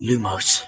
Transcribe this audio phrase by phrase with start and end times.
[0.00, 0.64] Lumos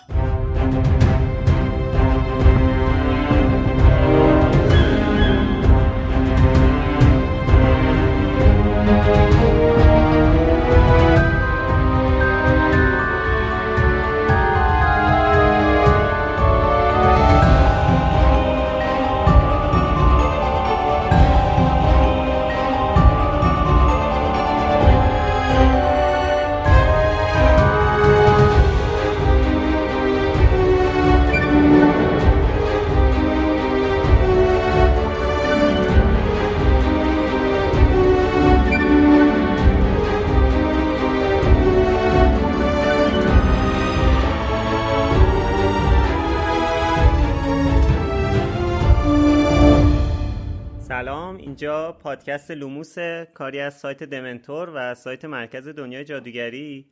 [52.21, 52.99] پادکست لوموس
[53.35, 56.91] کاری از سایت دمنتور و سایت مرکز دنیای جادوگری.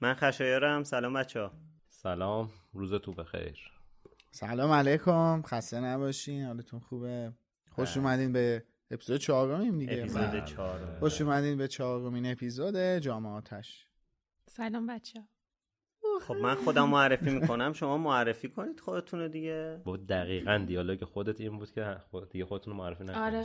[0.00, 0.84] من خشایارم.
[0.84, 1.52] سلام بچه ها
[1.88, 2.50] سلام.
[2.72, 3.58] روزتون بخیر.
[4.30, 5.42] سلام علیکم.
[5.42, 6.44] خسته نباشین.
[6.44, 7.32] حالتون خوبه؟
[7.70, 9.98] خوش اومدین به اپیزود چهارمیم دیگه.
[9.98, 10.44] اپیزود بله.
[10.44, 13.88] چهارم خوش اومدین به چهارمین اپیزود آتش.
[14.48, 15.28] سلام بچه
[16.20, 19.80] خب من خودم معرفی می‌کنم شما معرفی کنید خودتون رو دیگه.
[19.84, 23.18] با دقیقا دیالوگ خودت این بود که خود دیگه خودتون رو معرفی نکنید.
[23.18, 23.42] آره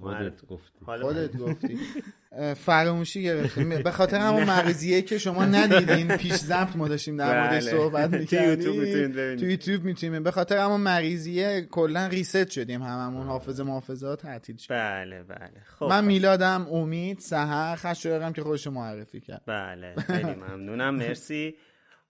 [0.00, 0.84] خودت گفتی.
[0.84, 1.78] خودت گفتی.
[2.66, 3.82] فراموشی گرفتیم.
[3.82, 6.16] به خاطر همون مغزیه که شما ندیدین.
[6.16, 7.78] پیش ضبط ما داشتیم در موردش بله.
[7.78, 8.50] صحبت تو می‌کردیم.
[8.50, 9.38] یوتیوب می‌تونید ببینید.
[9.38, 10.22] تو یوتیوب می‌تونیم.
[10.22, 13.26] به خاطر همون مغزیه کلا ریست شدیم هممون.
[13.26, 14.70] حافظه محافظات تعطیل شد.
[14.74, 15.62] بله بله.
[15.78, 15.86] خب.
[15.86, 19.42] من میلادم امید سحر خشایارم که خودش معرفی کرد.
[19.46, 20.94] بله خیلی ممنونم.
[20.94, 21.54] مرسی.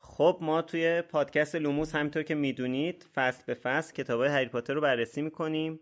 [0.07, 4.75] خب ما توی پادکست لوموس همینطور که می‌دونید فصل به فصل کتاب های هری پاتر
[4.75, 5.81] رو بررسی می‌کنیم.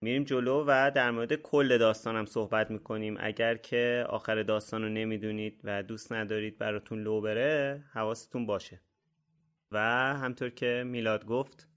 [0.00, 3.16] میریم جلو و در مورد کل داستانم صحبت می‌کنیم.
[3.20, 8.80] اگر که آخر داستان رو نمی‌دونید و دوست ندارید براتون لو بره حواستون باشه.
[9.72, 9.78] و
[10.16, 11.68] همطور که میلاد گفت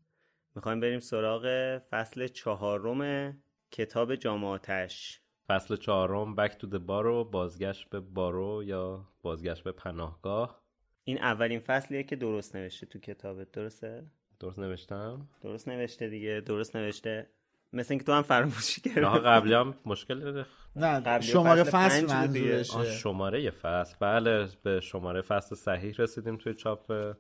[0.56, 3.34] می‌خوایم بریم سراغ فصل چهارم
[3.72, 10.63] کتاب جامعاتش فصل چهارم بک تو بارو بازگشت به بارو یا بازگشت به پناهگاه.
[11.04, 14.04] این اولین فصلیه که درست نوشته تو کتابت درسته؟
[14.40, 15.28] درست نوشتم.
[15.42, 17.30] درست نوشته دیگه درست نوشته.
[17.74, 20.46] مثل اینکه تو هم فراموشی راه کردی قبلی هم مشکل داره.
[20.76, 23.96] نه قبلی شماره فصل فصل شماره فصل.
[24.00, 27.16] بله به شماره فصل صحیح رسیدیم توی چاپ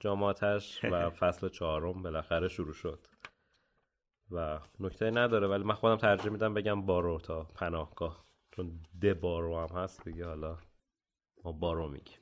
[0.00, 3.06] جامعاتش و فصل چهارم بالاخره شروع شد.
[4.30, 8.24] و نکته نداره ولی من خودم ترجیح میدم بگم بارو تا پناهگاه.
[8.50, 10.58] چون ده بارو هم هست دیگه حالا
[11.44, 12.21] ما بارو میگیم.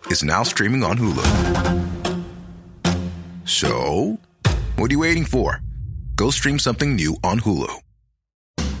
[0.11, 1.25] is now streaming on Hulu.
[3.45, 4.19] So,
[4.75, 5.61] what are you waiting for?
[6.15, 7.71] Go stream something new on Hulu.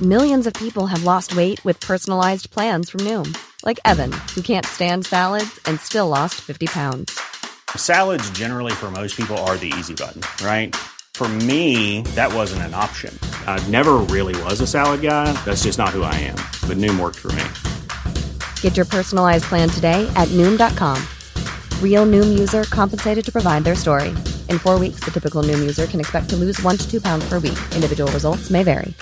[0.01, 4.65] Millions of people have lost weight with personalized plans from Noom, like Evan, who can't
[4.65, 7.19] stand salads and still lost 50 pounds.
[7.77, 10.75] Salads, generally, for most people, are the easy button, right?
[11.13, 13.17] For me, that wasn't an option.
[13.47, 15.31] I never really was a salad guy.
[15.45, 16.35] That's just not who I am.
[16.67, 17.43] But Noom worked for me.
[18.61, 20.97] Get your personalized plan today at Noom.com.
[21.81, 24.09] Real Noom user compensated to provide their story.
[24.49, 27.29] In four weeks, the typical Noom user can expect to lose one to two pounds
[27.29, 27.59] per week.
[27.75, 28.95] Individual results may vary.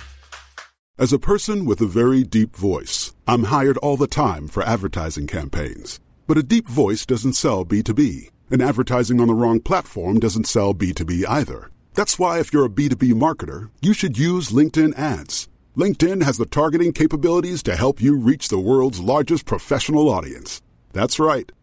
[0.98, 5.28] As a person with a very deep voice, I'm hired all the time for advertising
[5.28, 6.02] campaigns.
[6.28, 10.74] But a deep voice doesn't sell B2B, and advertising on the wrong platform doesn't sell
[10.74, 11.72] B2B either.
[11.94, 15.48] That's why if you're a B2B marketer, you should use LinkedIn ads.
[15.78, 20.62] LinkedIn has the targeting capabilities to help you reach the world's largest professional audience.
[20.92, 21.50] That's right,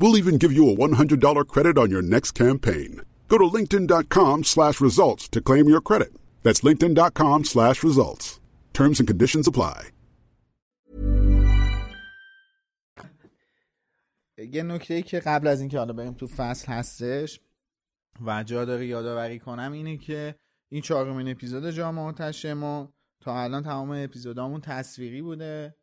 [0.00, 3.02] We'll even give you a $100 credit on your next campaign.
[3.28, 6.12] Go to linkedin.com slash results to claim your credit.
[6.42, 8.40] That's linkedin.com slash results.
[8.72, 9.80] Terms and conditions apply.
[14.52, 17.40] یه نکته ای که قبل از اینکه حالا بریم تو فصل هستش
[18.26, 20.34] و جا داره یادآوری کنم اینه که
[20.68, 25.74] این چهارمین اپیزود جا منتشر ما تا الان تمام اپیزودامون تصویری بوده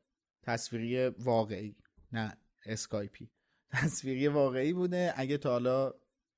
[0.43, 1.75] تصویری واقعی
[2.11, 3.29] نه اسکایپی
[3.71, 5.13] تصویری واقعی بوده.
[5.15, 5.93] اگه تا حالا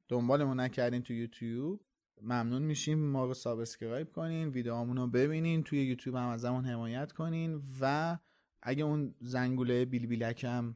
[0.08, 1.82] دنبالمون نکردین تو یوتیوب
[2.22, 7.62] ممنون میشیم ما رو subscribe کنین ویدیوهامون رو ببینین توی یوتیوب هم ازمون حمایت کنین
[7.82, 8.18] و
[8.62, 10.76] اگه اون زنگوله بیل بیلک هم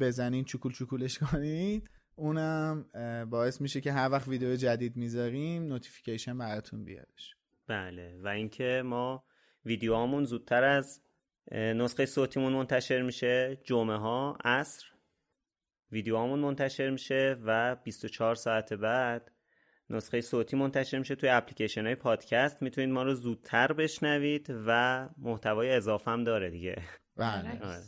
[0.00, 2.84] بزنین چکول چکولش کنید اونم
[3.30, 7.36] باعث میشه که هر وقت ویدیو جدید می‌ذاریم notification براتون بیادش
[7.66, 9.24] بله و اینکه ما
[9.64, 11.02] ویدیوهامون زودتر از
[11.52, 14.86] نسخه صوتیمون منتشر میشه جمعه ها عصر.
[15.92, 19.30] ویدیوهامون منتشر میشه و 24 ساعت بعد
[19.90, 22.62] نسخه صوتی منتشر میشه توی اپلیکیشن های پادکست.
[22.62, 26.82] می‌تونید ما رو زودتر بشنوید و محتوای اضافه هم داره دیگه.
[27.16, 27.80] بله.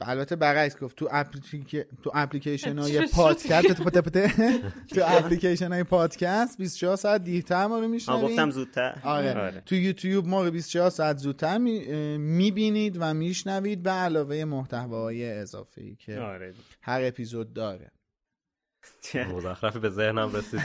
[0.00, 1.86] البته برعکس گفت تو اپلیک...
[2.02, 3.82] تو اپلیکیشن های پادکست
[4.94, 9.34] تو اپلیکیشن های پادکست 24 ساعت دیرتر ما رو میشنوید گفتم زودتر آره.
[9.34, 9.62] آره.
[9.66, 15.96] تو یوتیوب ما رو 24 ساعت زودتر می‌بینید و میشنوید به علاوه محتوای اضافه ای
[15.96, 16.54] که آره.
[16.82, 17.92] هر اپیزود داره
[19.14, 20.60] مزخرفی به ذهنم رسید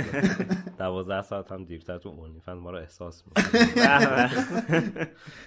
[0.78, 3.24] دوازده ساعت هم دیرتر تو اونیفند ما رو احساس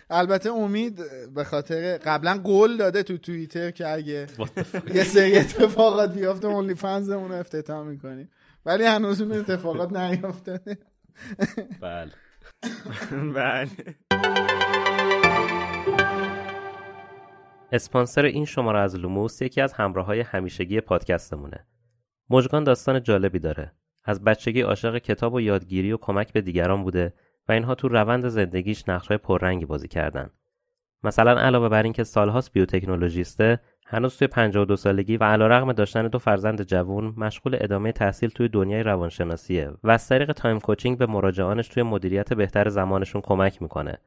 [0.10, 1.01] البته امید
[1.34, 4.28] به خاطر قبلا قول داده تو توییتر که اگه
[4.94, 8.30] یه سری اتفاقات بیافته اونلی فنزمون رو افتتاح می‌کنیم
[8.66, 10.78] ولی هنوز اون اتفاقات نیافتاده
[11.81, 12.12] بله.
[13.36, 13.69] بله.
[17.72, 21.66] اسپانسر این شماره از لوموس یکی از همراه های همیشگی پادکستمونه.
[22.30, 23.72] مژگان داستان جالبی داره.
[24.06, 27.14] از بچگی عاشق کتاب و یادگیری و کمک به دیگران بوده
[27.48, 30.30] و اینها تو روند زندگیش نقشهای پررنگی بازی کردن.
[31.04, 36.64] مثلا علاوه بر اینکه سالهاست بیوتکنولوژیسته هنوز توی 52 سالگی و علیرغم داشتن دو فرزند
[36.64, 41.84] جوون مشغول ادامه تحصیل توی دنیای روانشناسیه و از طریق time coaching به مراجعانش توی
[41.84, 43.98] مدیریت بهتر زمانشون کمک می‌کنه.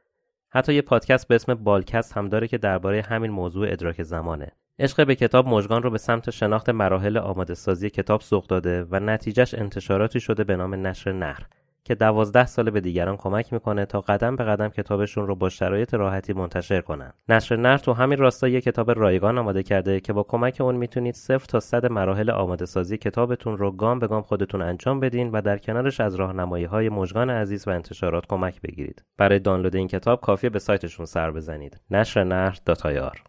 [0.54, 4.52] حتی یه پادکست به اسم بالکست هم داره که درباره همین موضوع ادراک زمانه.
[4.78, 9.00] عشق به کتاب مژگان رو به سمت شناخت مراحل آماده سازی کتاب سوق داده و
[9.00, 11.46] نتیجهش انتشاراتی شده به نام نشر نهر.
[11.84, 15.94] که دوازده ساله به دیگران کمک می‌کنه تا قدم به قدم کتابشون رو با شرایط
[15.94, 17.12] راحتی منتشر کنن.
[17.29, 21.14] نشر نهر تو همین راستا یه کتاب رایگان آماده کرده که با کمک اون می‌تونید
[21.14, 25.40] صفر تا صد مراحل آماده سازی کتابتون رو گام به گام خودتون انجام بدین و
[25.40, 29.05] در کنارش از راهنمایی های مژگان عزیز و انتشارات کمک بگیرید.
[29.19, 31.81] برای دانلود این کتاب کافیه به سایتشون سر بزنید.
[31.90, 33.23] نشر نهر داتایار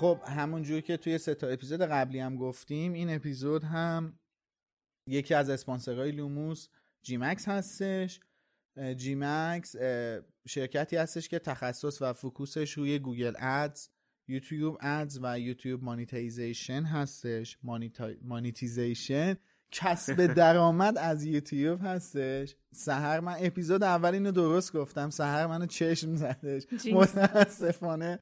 [0.00, 4.12] خب همونجور که توی سه تا اپیزود قبلی هم گفتیم این اپیزود هم
[5.10, 6.68] یکی از اسپانسرهای لوموس
[7.02, 8.20] جی مکس هستش.
[8.96, 9.76] جی مکس
[10.48, 13.88] شرکتی هستش که تخصص و focus ش روی Google Ads
[14.28, 17.58] YouTube Ads و YouTube monetization هستش.
[18.22, 19.36] monetization
[19.70, 22.56] کسب درآمد از یوتیوب هستش.
[22.72, 25.10] سحر من اپیزود اول اینو درست گفتم.
[25.10, 26.62] سحر منو چشم زدش.
[26.92, 28.18] متاسفانه.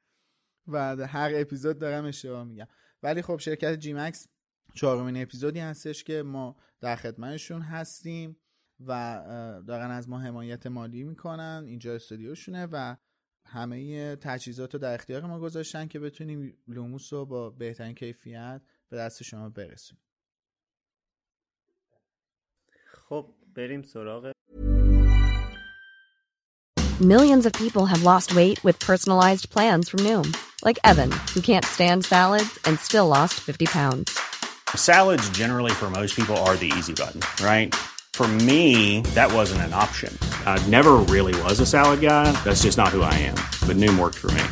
[0.67, 2.67] و هر اپیزود دارم اشتباه میگم.
[3.03, 4.29] ولی خب شرکت جی مکس
[4.75, 8.37] چهارمین اپیزودی هستش که ما در خدمتشون هستیم
[8.87, 9.23] و
[9.67, 12.97] دارن از ما حمایت مالی می‌کنن اینجا استودیوشونه و
[13.45, 18.97] همه تجهیزات رو در اختیار ما گذاشتن که بتونیم لوموس رو با بهترین کیفیت به
[18.97, 20.03] دست شما برسونیم
[23.09, 24.33] خب بریم سراغ
[27.01, 30.27] Millions of people have lost weight with personalized plans from Noom.
[30.65, 34.28] Like Evan, who can't stand salads and still lost 50 pounds.
[34.75, 37.73] Salads generally for most people are the easy button, right?
[38.15, 40.13] For me, that wasn't an option.
[40.45, 42.33] I never really was a salad guy.
[42.43, 43.37] That's just not who I am.
[43.69, 44.43] But Noom worked for me.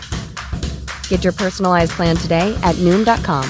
[1.09, 3.45] Get your personalized plan today at Noom.com.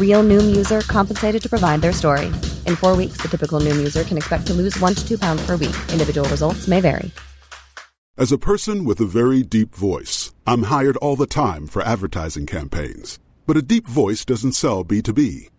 [0.00, 2.28] Real Noom user compensated to provide their story.
[2.64, 5.44] In four weeks, the typical Noom user can expect to lose one to two pounds
[5.44, 5.76] per week.
[5.92, 7.10] Individual results may vary.
[8.16, 12.46] As a person with a very deep voice, I'm hired all the time for advertising
[12.46, 13.18] campaigns.
[13.46, 15.50] But a deep voice doesn't sell B2B,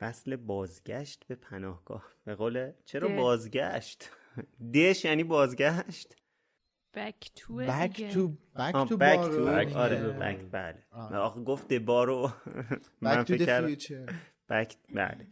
[0.00, 2.04] فصل بازگشت به پناهگاه.
[2.24, 3.16] به قول چرا ده.
[3.16, 4.10] بازگشت؟
[4.74, 6.16] دش یعنی بازگشت.
[6.94, 9.70] بک تو بک تو بک تو back بارو.
[9.70, 9.96] to- آره.
[10.02, 10.78] بک بله.
[10.90, 11.16] آه.
[11.16, 12.30] آخه گفت دبارو
[13.00, 14.12] من Back to فکر the کردم future.
[14.50, 15.26] بک بله.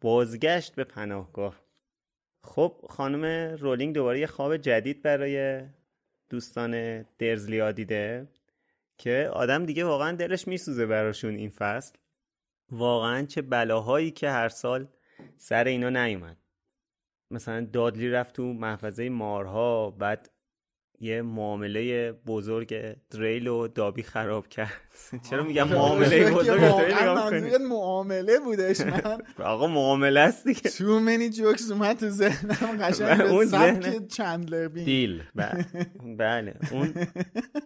[0.00, 1.60] بازگشت به پناهگاه.
[2.44, 3.24] خب خانم
[3.56, 5.62] رولینگ دوباره یه خواب جدید برای
[6.30, 8.28] دوستان درزلیا دیده
[8.98, 11.96] که آدم دیگه واقعا دلش میسوزه براشون این فصل.
[12.70, 14.88] واقعا چه بلاهایی که هر سال
[15.36, 16.36] سر اینا نیومد.
[17.30, 20.30] مثلا دادلی رفت تو محفظه مارها بعد
[21.00, 24.72] یه معامله بزرگ دریل و دابی خراب کرد.
[25.30, 30.60] چرا میگم معامله بزرگ؟ دریل معامله بودش من؟ آقا معامله است دیگه.
[30.70, 32.78] تو منی جوکس اومد تو ذهنم.
[32.82, 34.84] قشنگ اون به ذهن- سبک چندلر بین.
[34.84, 35.22] دیل.
[35.36, 35.64] ب-
[36.18, 36.54] بله.
[36.72, 36.94] اون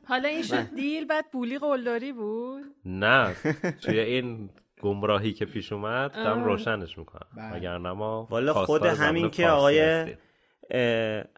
[0.04, 3.34] حالا این شد دیل بعد بولی قلدری بود؟ نه.
[3.82, 6.44] توی این گمراهی که پیش اومد دارم آه.
[6.44, 7.56] روشنش می‌کنم بله.
[7.56, 10.06] وگرنه ما والا خود همین که آقای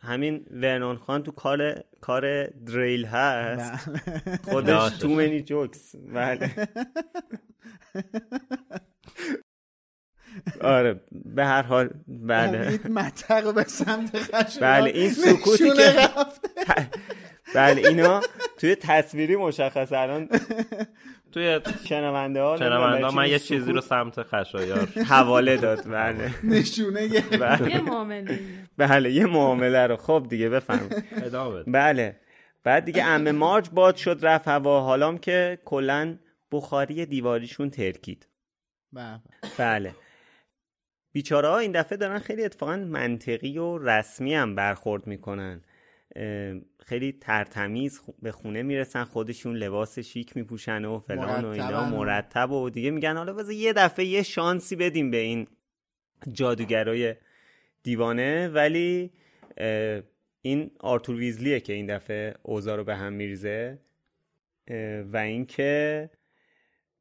[0.03, 3.91] همین ورنون خان تو کار کار دریل هست
[4.45, 4.99] خودش داشتش.
[4.99, 6.69] تو منی جوکس بله
[10.61, 12.81] آره به هر حال بله
[13.45, 16.11] رو به سمت خشم بله این سکوتی که.
[17.55, 18.21] بله اینا
[18.59, 20.29] توی تصویری مشخص الان
[21.33, 24.89] توی شنونده ها شنونده من یه چیزی رو سمت خشایار.
[25.09, 26.35] حواله داد بله.
[26.45, 27.71] نشونه گرفت بله.
[27.71, 28.41] یه معامله.
[28.77, 29.97] بله یه معامله رو.
[29.97, 30.89] خب دیگه بفهم.
[31.67, 32.21] بله.
[32.65, 34.81] بعد دیگه ام مارج باد شد رفت هوا.
[34.81, 36.19] حالام که کلا
[36.53, 38.27] بخاری دیواریشون ترکید.
[38.93, 39.21] بله.
[39.59, 39.95] بله.
[41.13, 45.61] بیچاره ها این دفعه دارن خیلی اتفاقا منطقی و رسمی هم برخورد می‌کنن.
[46.91, 51.91] خیلی ترتمیز به خونه می‌رسن خودشون لباس شیک میپوشن و فلان و اینا.
[51.91, 52.51] مرتب.
[52.51, 55.47] و دیگه میگن حالا بذار یه دفعه یه شانسی بدیم به این
[56.33, 57.15] جادوگرای
[57.83, 58.49] دیوانه.
[58.49, 59.11] ولی
[60.43, 63.79] این آرتور ویزلیه که این دفعه اوضاع رو به هم میریزه.
[65.13, 66.11] و اینکه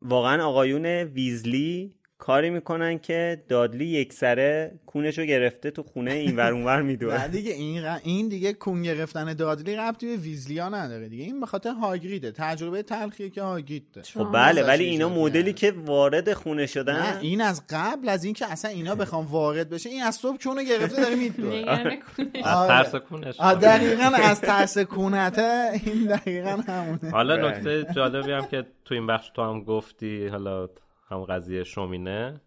[0.02, 6.52] واقعا آقایون ویزلی کاری می‌کنن که دادلی یک سره کونشو گرفته تو خونه این ور
[6.54, 7.28] اونور نه میدوه.
[7.28, 11.24] دیگه این ر- این دیگه کون گرفتن دادلی ربطی به ویزلیا نداره دیگه.
[11.24, 12.32] این به خاطر هاگریده.
[12.32, 15.54] تجربه تلخیه که هاگرید داره خب بله ولی اینا مدلی.
[15.54, 17.00] که وارد خونه شدن.
[17.02, 20.64] نه این از قبل از اینکه اصلا اینا بخوام وارد بشه این از صبح کونو
[20.64, 21.62] گرفته داره میدوه.
[21.66, 22.00] کنه
[22.44, 22.68] از آره.
[22.68, 23.40] ترس کونش.
[23.40, 25.70] دقیقا از ترس کونته.
[25.86, 27.12] این دقیقا همونه.
[27.12, 27.48] حالا بله.
[27.58, 30.70] نکته جالبی هم که تو این بخش تو هم گفتی حالا
[31.10, 32.42] هم قضیه شومینه.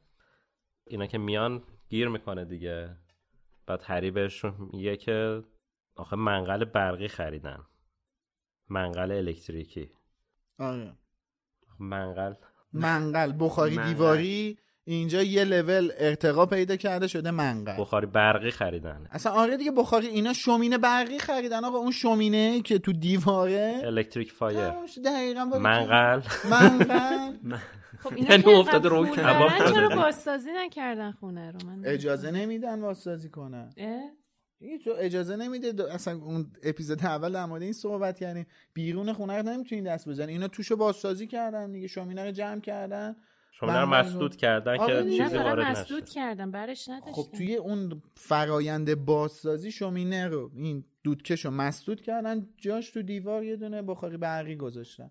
[0.87, 2.97] اینا که میان گیر می‌کنه دیگه.
[3.67, 5.43] بعد هری بهشون میگه که
[5.97, 7.59] آخه منقل برقی خریدن.
[8.69, 9.91] منقل الکتریکی.
[10.59, 10.93] آره.
[11.81, 12.35] منقل.
[12.73, 13.33] منقل.
[13.39, 13.89] بخاری منقل.
[13.93, 17.81] دیواری اینجا یه لول ارتقا پیدا کرده شده منقل.
[17.81, 19.09] بخاری برقی خریدن.
[19.11, 21.65] اصلا آره دیگه بخاری اینا شومینه برقی خریدن.
[21.65, 24.73] آقا اون شومینه که تو دیواره الکتریک فایر.
[25.05, 25.45] دقیقا.
[25.45, 26.23] منقل.
[26.51, 27.37] منقل.
[28.03, 29.51] خب اینا یعنی افتاده رو کباب.
[29.75, 33.71] چرا بازسازی نکردن خونه رو؟ من اجازه نمیدن واسازی کنن؟
[34.59, 38.47] این تو اجازه نمیده اصلا اون اپیزود اول در مورد این صحبت کردیم.
[38.75, 40.33] بیرون خونه رو نمی‌تونین دست بزنی.
[40.33, 41.87] اینا توشو بازسازی کردن دیگه.
[41.87, 43.17] شومینه رو جمع کردن.
[43.53, 45.09] شما رو مسدود کردن آره که.
[45.09, 50.85] نه چیزی وارد مسدود کردم برش نداشتم خب توی اون فرایند بازسازی شومینه رو این
[51.05, 52.49] دودکش رو مسدود کردن.
[52.57, 55.11] جاش تو دیوار یه دونه بخاری برقی گذاشتن.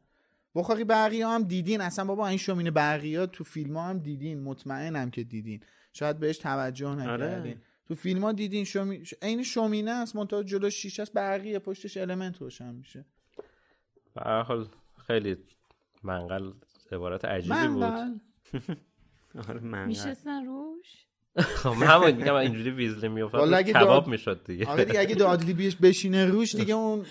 [0.55, 1.81] بخاری برقی ها هم دیدین.
[1.81, 4.43] اصلا بابا این شومینه برقی ها تو فیلم ها هم دیدین.
[4.43, 5.59] مطمئنم که دیدین.
[5.93, 7.57] شاید بهش توجه نکردین.
[7.87, 9.03] تو فیلم ها دیدین شومی...
[9.21, 10.15] عین شومینه است.
[10.15, 13.05] منتها جلو شیشه است برقیه پشتش المنت روشن میشه.
[14.15, 14.67] به هر حال
[15.07, 15.37] خیلی
[16.03, 16.51] منقل
[16.91, 17.83] عبارت عجیبی بود.
[17.83, 18.13] منقل.
[19.49, 19.87] آره منقل.
[19.87, 21.05] میشستن روش؟
[21.61, 24.65] خب من همون میگم اینجوری ویزلی میافتاد اگه کباب می‌شد دیگه.
[24.65, 27.05] آره دیگه اگه دادلی بیش بشینه روش دیگه اون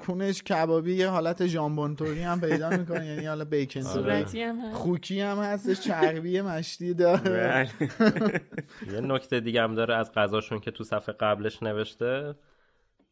[0.00, 4.76] کونش کبابی یه حالت ژامبونتوری هم پیدا می‌کنه یعنی حالا بیکن صورتی هم هست.
[4.76, 7.68] خوکی هم هستش چربی مشتی داره.
[7.98, 8.40] بله.
[8.92, 12.34] یه نکته دیگه هم داره از غذاشون که تو صفحه قبلش نوشته.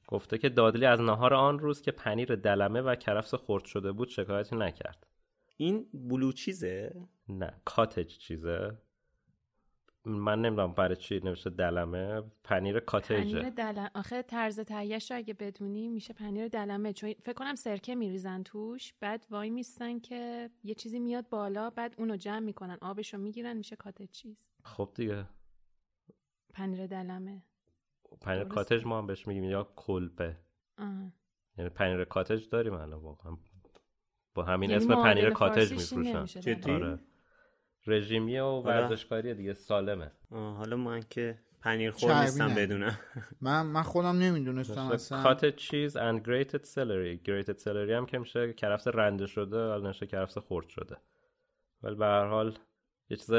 [0.09, 4.09] گفته که دادلی از نهار آن روز که پنیر دلمه و کرفس خرد شده بود
[4.09, 5.07] شکایتی نکرد.
[5.57, 6.95] این بلو چیزه
[7.29, 8.79] نه کاتج چیزه.
[10.05, 12.23] من نمی‌دونم برای چی نوشته دلمه.
[12.45, 16.93] پنیر کاتجه پنیر دلمه آخه طرز تهیهش رو اگه بدونی میشه پنیر دلمه.
[16.93, 21.95] چون فکر کنم سرکه میریزن توش بعد وای میستن که یه چیزی میاد بالا بعد
[21.99, 24.49] اونو جمع می‌کنن آبشو می‌گیرن میشه کاتج چیز.
[24.65, 25.27] خب دیگه.
[26.55, 27.43] پنیر دلمه.
[28.21, 28.45] پنیر.
[28.45, 30.37] کاتج ما هم بهش میگیم یا کلبه.
[30.79, 31.13] آه.
[31.59, 33.37] یعنی پنیر کاتج داریم الان واقعا.
[34.35, 36.71] با همین یعنی اسم پنیر کاتج میفروشن.
[36.71, 36.99] آره.
[37.87, 40.13] رژیمیه و ورزشکاریه دیگه سالمه.
[40.31, 42.55] آه، حالا من که پنیر خور نیستم.
[42.55, 42.99] بدونم.
[43.41, 45.23] من من خودم نمی‌دونستم اصلا.
[45.23, 47.29] کاتج چیز and grated celery.
[47.29, 50.97] Grated celery هم که میشه کرفس رنده شده حالا نشه کرفس خرد شده.
[51.83, 52.59] ولی به هر حال
[53.11, 53.31] یه چیز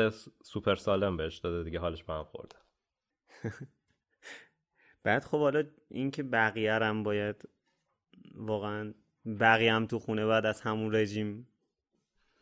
[0.44, 2.56] سوپر سالم بهش داده دیگه حالش به هم خورده.
[5.04, 7.50] بعد خب حالا این که بقیه هم باید
[8.36, 8.94] واقعا
[9.40, 11.48] بقیه هم تو خونه بعد از همون رژیم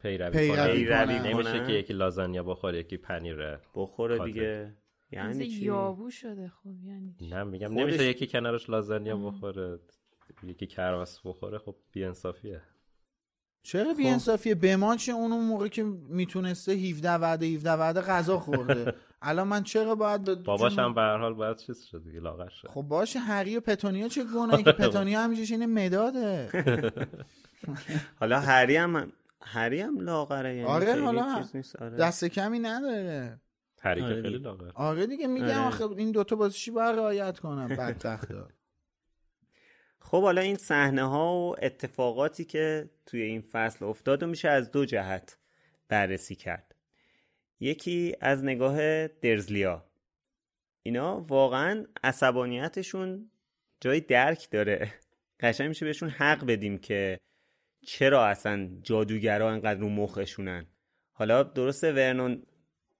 [0.01, 1.19] پیروی پیروی.
[1.19, 1.65] نمیشه.
[1.67, 4.25] که یکی لازانیا بخوره یکی پنیر بخوره.
[4.25, 4.73] دیگه.
[5.11, 9.17] مثل یعنی چی؟ یابو شده خب یعنی چی؟ نه میگم خودش- نمیشه یکی کنارش لازانیا
[9.17, 9.79] بخوره
[10.43, 12.61] یکی کرفس بخوره خب بیانصافیه.
[13.63, 18.01] چرا بی انصافیه به ما چه اون اون موقع که می‌تونسته 17 وعده 17 وعده
[18.01, 18.93] غذا خورده.
[19.21, 22.49] الان من چرا باید به باباش هم به هر حال باید چیز شد دیگه لاغر
[22.49, 22.67] شد.
[22.67, 26.49] خب باشه هری و پتونیا چه گناهی؟ که پتونیا همیشه این مداده.
[28.19, 31.97] حالا هری هم هری هم لاغره یعنی آره، حالا چیز نیست آره.
[31.97, 33.39] دست کمی نداره
[33.81, 34.43] هری که آره خیلی دیگه.
[34.43, 35.67] لاغر آره دیگه میگم آره.
[35.67, 38.47] آخه این دوتا باز چی باید رعایت کنم بدبختا
[40.01, 44.71] خب حالا این صحنه ها و اتفاقاتی که توی این فصل افتاد و میشه از
[44.71, 45.37] دو جهت
[45.87, 46.75] بررسی کرد
[47.59, 49.85] یکی از نگاه درزلیا
[50.83, 53.31] اینا واقعا عصبانیتشون
[53.81, 54.93] جای درک داره
[55.39, 57.19] قشنگ میشه بهشون حق بدیم که
[57.85, 60.65] چرا اصلا جادوگرا انقدر رو مخشونن؟
[61.11, 62.43] حالا درسته ورنون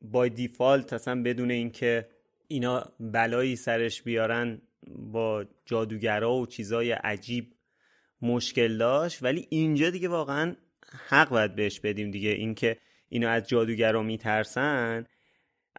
[0.02, 2.10] با دیفالت اصلا بدون اینکه
[2.48, 7.54] اینا بلایی سرش بیارن با جادوگرا و چیزای عجیب
[8.22, 10.56] مشکل داشت ولی اینجا دیگه واقعا
[11.08, 12.30] حق باید بهش بدیم دیگه.
[12.30, 12.78] اینکه
[13.10, 15.06] اینا از جادوگرا میترسن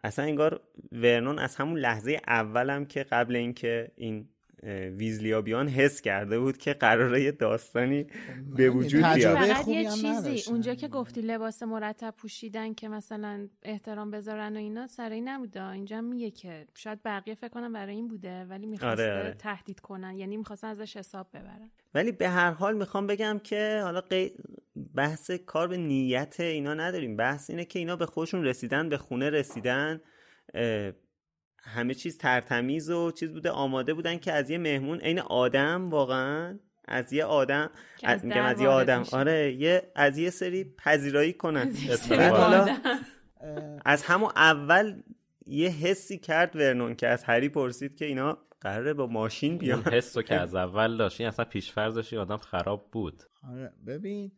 [0.03, 4.29] اصلا انگار ورنون از همون لحظه اولم که قبل اینکه این
[4.97, 8.07] ویزلیا بیان حس کرده بود که قراره یه داستانی
[8.55, 9.53] به وجود تجربه بیاد.
[9.53, 10.51] فقط یه چیزی نداشتن.
[10.51, 15.69] اونجا که گفتی لباس مرتب پوشیدن که مثلا احترام بذارن و اینا سر این نبوده.
[15.69, 19.33] اینجا میگه که شاید بقیه فکر کنم برای این بوده ولی می‌خواسته آره، آره.
[19.33, 20.17] تهدید کنن.
[20.17, 21.71] یعنی می‌خواستن ازش حساب ببرن.
[21.93, 24.31] ولی به هر حال می‌خوام بگم که حالا قی-
[24.95, 27.15] بحث کار به نیت اینا نداریم.
[27.17, 30.01] بحث اینه که اینا به خودشون رسیدن به خونه رسیدن
[31.61, 33.49] همه چیز ترتمیز و چیز بوده.
[33.49, 37.69] آماده بودن که از یه مهمون عین آدم واقعا از یه آدم
[38.03, 38.99] از میگم از یه آدم.
[38.99, 39.17] میشه.
[39.17, 41.71] آره یه از یه سری پذیرایی کنن.
[42.19, 42.77] حالا.
[43.85, 45.01] از همون اول
[45.47, 49.83] یه حسی کرد ورنون که از هری پرسید که اینا قراره با ماشین بیان.
[49.83, 51.21] حس رو که از اول داشت.
[51.21, 53.23] این اصلا پیشفرزش آدم خراب بود.
[53.51, 54.31] آره ببین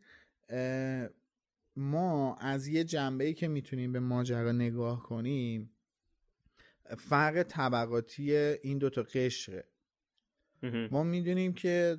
[1.76, 5.73] ما از یه جنبه ای که می‌تونیم به ماجرا نگاه کنیم
[6.98, 9.70] فرق طبقاتی این دوتا قشره.
[10.92, 11.98] ما می‌دونیم که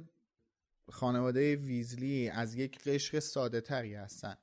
[0.90, 4.36] خانواده ویزلی از یک قشر ساده تری هستن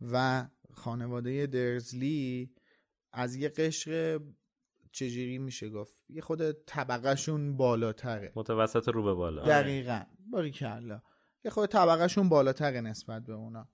[0.00, 2.54] و خانواده درزلی
[3.12, 4.20] از یک قشر
[4.92, 8.32] چجوری میشه گفت؟ یه خود طبقهشون بالاتره.
[8.36, 9.44] متوسط رو به بالا.
[9.44, 10.02] دقیقا.
[10.30, 11.02] باریکلا.
[11.44, 13.68] یه خود طبقهشون بالاتره نسبت به اونا.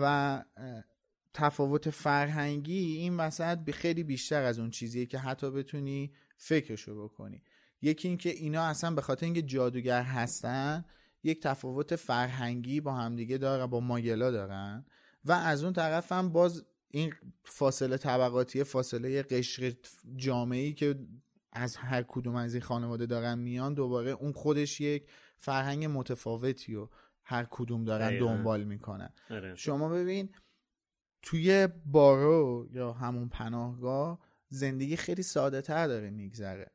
[0.00, 0.44] و
[1.34, 7.42] تفاوت فرهنگی این وسط خیلی بیشتر از اون چیزیه که حتی بتونی فکرشو بکنی
[7.82, 10.84] یکی اینکه اینا اصلا به خاطر اینکه جادوگر هستن
[11.22, 14.84] یک تفاوت فرهنگی با همدیگه دارن با ماگلا دارن
[15.24, 17.14] و از اون طرف هم باز این
[17.44, 19.72] فاصله طبقاتی فاصله قشر
[20.16, 20.98] جامعی که
[21.52, 25.06] از هر کدوم از این خانواده دارن میان دوباره اون خودش یک
[25.38, 26.88] فرهنگ متفاوتی و
[27.24, 28.18] هر کدوم دارن.
[28.18, 29.54] دنبال می‌کنن آره.
[29.54, 30.28] شما ببین
[31.22, 36.70] توی بارو یا همون پناهگاه زندگی خیلی ساده تر داره میگذره.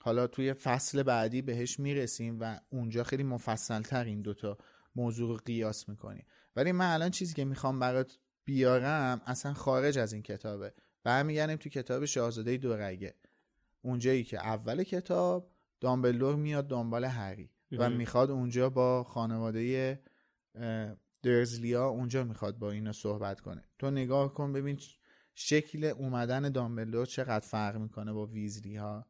[0.00, 4.58] حالا توی فصل بعدی بهش می‌رسیم و اونجا خیلی مفصل تر این دوتا
[4.96, 6.26] موضوع رو قیاس می‌کنیم.
[6.56, 10.74] ولی من الان چیزی که می‌خوام برات بیارم اصلا خارج از این کتابه.
[11.04, 13.14] برمیگردیم تو کتاب شاهزاده دورگه.
[13.82, 17.92] اونجایی که اول کتاب دامبلدور میاد دنبال هری و مهم.
[17.92, 20.00] می‌خواد اونجا با خانواده
[21.24, 23.64] درزلیا اونجا می‌خواد با اینا صحبت کنه.
[23.78, 24.78] تو نگاه کن ببین
[25.34, 29.06] شکل اومدن دامبلدور چقدر فرق می‌کنه با ویزلی ها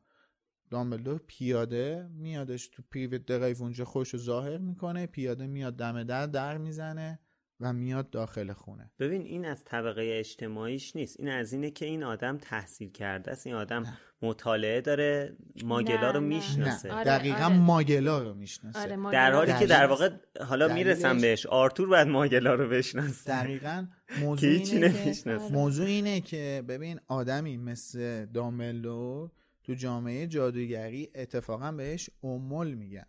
[0.70, 6.26] دامبلدور پیاده میادش تو پریوت درایو اونجا خوش رو ظاهر می‌کنه پیاده میاد دم در
[6.26, 7.18] در می‌زنه.
[7.60, 8.90] و میاد داخل خونه.
[8.98, 11.20] ببین این از طبقه اجتماعیش نیست.
[11.20, 13.46] این از اینه که این آدم تحصیل کرده است.
[13.46, 13.84] این آدم
[14.22, 16.26] مطالعه داره ماگلا نه، رو نه.
[16.26, 16.88] می‌شناسه.
[16.88, 16.94] نه.
[16.94, 17.56] آره، دقیقا آره.
[17.56, 18.78] ماگلا رو می‌شناسه.
[18.78, 23.30] آره در حالی که در واقع حالا دلیلش- می‌رسم بهش آرتور باید ماگلا رو بشناسه.
[23.32, 23.86] دقیقا
[24.20, 29.28] موضوع اینه که موضوع اینه که ببین آدمی مثل داملو
[29.62, 33.06] تو جامعه جادوگری اتفاقا بهش امول میگن.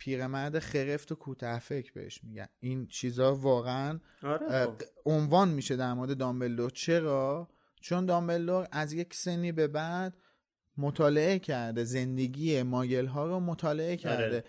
[0.00, 2.46] پیرمرد خرفت و کوته فکر بهش میگن.
[2.60, 4.74] این چیزا واقعا آره خب.
[5.04, 6.70] عنوان میشه در مورد دامبلدور.
[6.70, 7.48] چرا؟
[7.80, 10.16] چون دامبلدور از یک سنی به بعد
[10.76, 14.24] مطالعه کرده زندگی ماگل ها رو مطالعه کرده.
[14.24, 14.44] آره.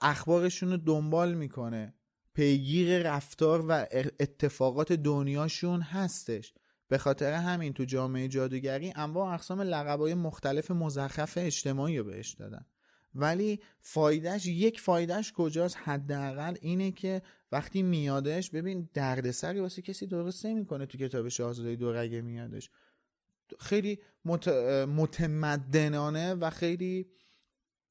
[0.00, 1.94] اخبارشون رو دنبال می‌کنه.
[2.34, 3.86] پیگیر رفتار و
[4.20, 6.54] اتفاقات دنیاشون هستش.
[6.88, 12.66] به خاطر همین تو جامعه جادوگری انواع اقسام لقبای مختلف مزخرف اجتماعی رو بهش دادن.
[13.16, 20.46] ولی فایدهش یک فایدهش کجاست حداقل اینه که وقتی میادش ببین دردسری واسه کسی درست
[20.46, 22.70] نمی‌کنه تو کتاب شاهزاده دورگه میادش.
[23.58, 24.48] خیلی مت...
[24.88, 27.06] متمدنانه و خیلی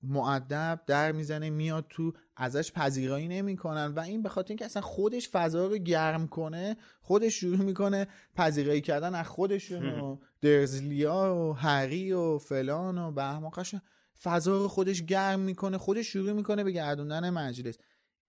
[0.04, 5.30] معدب در می‌زنه میاد تو ازش پذیرایی نمی‌کنن و این به خاطر اینکه اصلا خودش
[5.30, 12.12] فضا رو گرم کنه خودش شروع می‌کنه پذیرایی کردن از خودشون و درزلیا و هری
[12.12, 13.76] و فلان و بهماقش
[14.24, 17.78] فضا رو خودش گرم می‌کنه خودش شروع می‌کنه به گردوندن مجلس.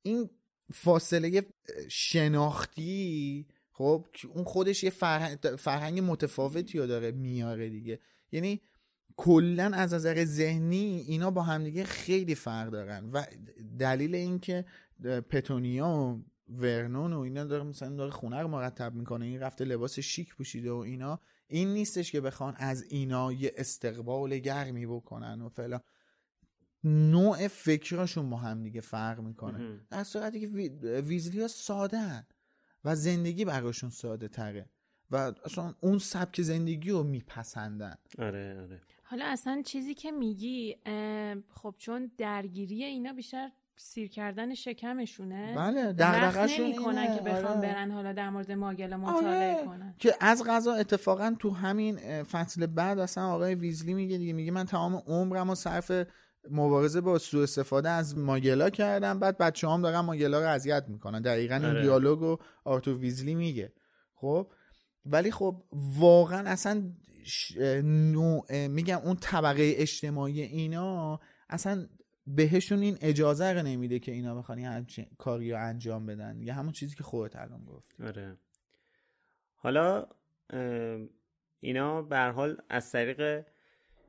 [0.03, 0.31] این
[0.72, 1.46] فاصله
[1.88, 8.01] شناختی خب اون خودش یه فرهنگ, فرهنگ متفاوتی رو داره میاره دیگه.
[8.33, 8.62] یعنی
[9.16, 13.25] کلا از نظر ذهنی اینا با همدیگه خیلی فرق دارن و
[13.79, 14.64] دلیل اینکه
[15.31, 19.99] پتونیا و ورنون و اینا داره مثلا داره خونه رو مرتب می‌کنه این رفته لباس
[19.99, 25.48] شیک پوشیده و اینا این نیستش که بخوان از اینا یه استقبال گرمی بکنن و
[25.48, 25.80] فلان.
[26.85, 29.80] نوع فکرشون با هم دیگه فرق می‌کنه.
[29.90, 30.46] در صورتی که
[31.00, 32.26] ویزلی ها ساده هن
[32.85, 34.70] و زندگی براشون ساده تره
[35.11, 37.96] و اصلا اون سبک زندگی رو میپسندن.
[38.18, 38.82] آره آره.
[39.02, 40.76] حالا اصلا چیزی که میگی
[41.48, 47.61] خب چون درگیری اینا بیشتر سیر کردن شکمشونه بله دغدغه‌شون نمی‌کنن که بخوام آره.
[47.61, 49.67] برن حالا در مورد ماگلا مطالعه آره.
[49.67, 54.51] کنن که از غذا اتفاقا تو همین فصل بعد اصلا آقای ویزلی میگه دیگه میگه
[54.51, 55.93] من تمام عمرم و صرف
[56.51, 61.23] مبارزه با سوء استفاده از ماگلا کردم بعد بچه هم دارن ماگلا رو اذیت می‌کنن
[61.23, 61.83] دقیقا این آره.
[61.83, 63.73] دیالوگ رو آرتور ویزلی میگه
[64.15, 64.53] خب
[65.07, 66.83] ولی خب واقعا اصلا
[67.25, 71.87] ش- نوع میگم اون طبقه اجتماعی اینا اصلا
[72.27, 76.41] بهشون این اجازه رو نمیده که اینا بخوان همچین کاری رو انجام بدن.
[76.43, 78.37] یه همون چیزی که خودت الان گفت آره.
[79.55, 80.07] حالا
[81.61, 83.47] اینا به حال از طریق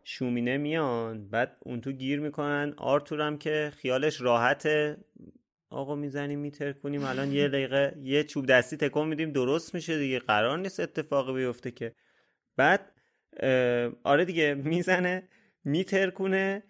[0.03, 2.73] شومینه میان بعد اون تو گیر می‌کنن.
[2.77, 4.97] آرتور هم که خیالش راحته.
[5.69, 9.31] آقا می‌زنیم میتر کنیم الان یه دقیقه یه چوب دستی تکون میدیم.
[9.31, 10.19] درست میشه دیگه.
[10.19, 11.95] قرار نیست اتفاقی بیفته که.
[12.55, 12.91] بعد
[14.03, 15.27] آره دیگه می‌زنه
[15.63, 16.63] میترکونه.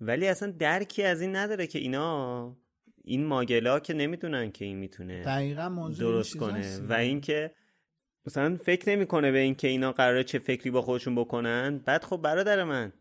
[0.00, 2.56] ولی اصلا درکی از این نداره که اینا
[3.04, 6.80] این ماگلا که نمی‌دونن که این می‌تونه دقیقا موضوع درست کنه.
[6.88, 7.54] و اینکه
[8.26, 11.78] مثلا فکر نمی‌کنه به اینکه اینا قراره چه فکری با خودشون بکنن.
[11.78, 12.92] بعد خب برادر من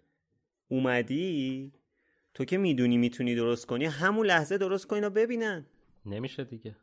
[0.67, 1.71] اومدی؟
[2.33, 3.85] تو که می‌دونی می‌تونی درست کنی.
[3.85, 5.65] همون لحظه درست کن اینا ببینن.
[6.05, 6.75] نمیشه دیگه.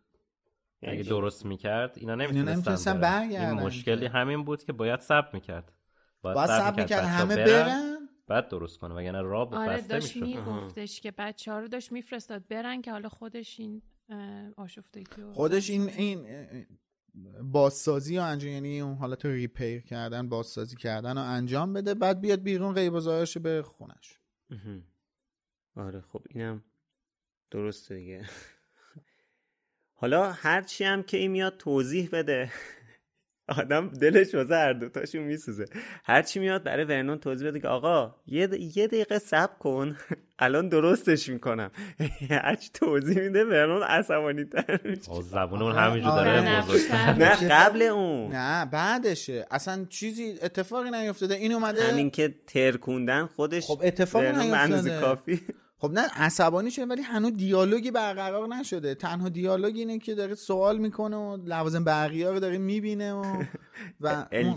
[0.83, 3.01] یعنی اگه؟ درست می‌کرد اینا نمی‌تونستن.
[3.01, 3.49] برگردن.
[3.49, 4.07] این مشکلی.
[4.07, 5.73] همین بود که باید صبر می‌کرد.
[6.23, 7.05] باید سب می‌کرد.
[7.05, 7.96] همه برن.
[8.27, 12.49] بعد درست کنه وگرنه راه آره بسته داشت میگفتش که بچه ها رو داشت میفرستاد
[12.49, 13.83] برن که حالا خودش این
[14.57, 16.27] آشفتگی رو خودش این این
[17.43, 22.21] بازسازی و انجام یعنی اون حالت رو ریپیر کردن بازسازی کردن و انجام بده بعد
[22.21, 24.21] بیاد بیرون غیب و ظاهرش به خونش.
[25.77, 26.65] آره خب اینم
[27.51, 28.25] درسته دیگه.
[30.01, 32.53] حالا هرچی هم که این میاد توضیح بده.
[33.49, 35.65] آدم دلش واسه هر دوتاشون میسوزه.
[36.05, 39.97] هرچی میاد برای ورنون توضیح بده که آقا یه, د- یه دقیقه صبر کن.
[40.39, 41.71] الان درستش می‌کنم.
[42.31, 46.11] هرچی توضیح میده ورنون عصبانی تر میشه زبون اون همینجور.
[46.11, 47.13] داره نه، بزرگتر.
[47.13, 47.43] نه.
[47.45, 48.33] نه قبل اون.
[48.33, 49.47] نه بعدشه.
[49.51, 51.35] اصلا چیزی اتفاقی نیفتاده.
[51.35, 55.01] این اومده همین که ترکوندن خودش خب اتفاقی نیفتاده.
[55.01, 55.41] کافی.
[55.79, 60.79] خب نه عصبانی شده ولی هنوز دیالوگی برقرار نشده تنها دیالوگ اینه که داره سوال
[60.79, 63.43] می‌کنه و لوازم بقیه رو داره می‌بینه و
[64.01, 64.55] و ال,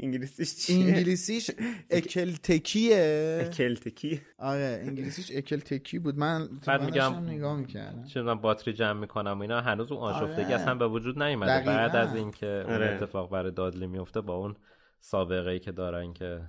[0.00, 1.50] انگلیسیش چیه؟ انگلیسیش
[1.90, 9.00] اکلتکیه کلتکی آره انگلیسیش اکلتکی بود من بعد میگم- نگاه می‌کردم چون من باتری جمع
[9.00, 10.54] می‌کنم و اینا هنوز اون آشفتگی آره.
[10.54, 11.66] اصلا به وجود نیومده.
[11.66, 12.86] بعد از اینکه اون آره.
[12.86, 14.56] اتفاق برای دادلی میفته با اون
[15.00, 16.40] سابقه ای که دارن که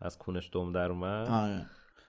[0.00, 1.66] از کونش دم در اومد آره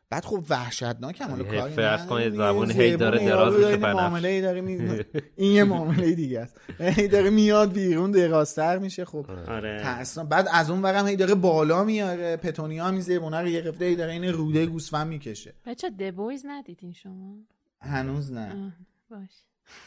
[0.10, 2.06] بعد خب وحشتناک هم کاری فرض.
[2.06, 3.78] کنید زبون هی داره دراز میشه.
[3.78, 4.78] معامله داره می...
[5.36, 6.62] این یه معامله دیگه است.
[6.80, 9.26] هی داره میاد بیرون درازتر میشه خب.
[9.48, 10.04] آره.
[10.30, 13.96] بعد از اون ورم هی داره بالا میاره پتونیا هم این زبونه رو گرفته هی
[13.96, 15.54] داره این روده گوسفند می‌کشه.
[15.66, 17.36] بچه دبویز ندیدین شما؟
[17.82, 18.74] هنوز نه.
[19.10, 19.30] باش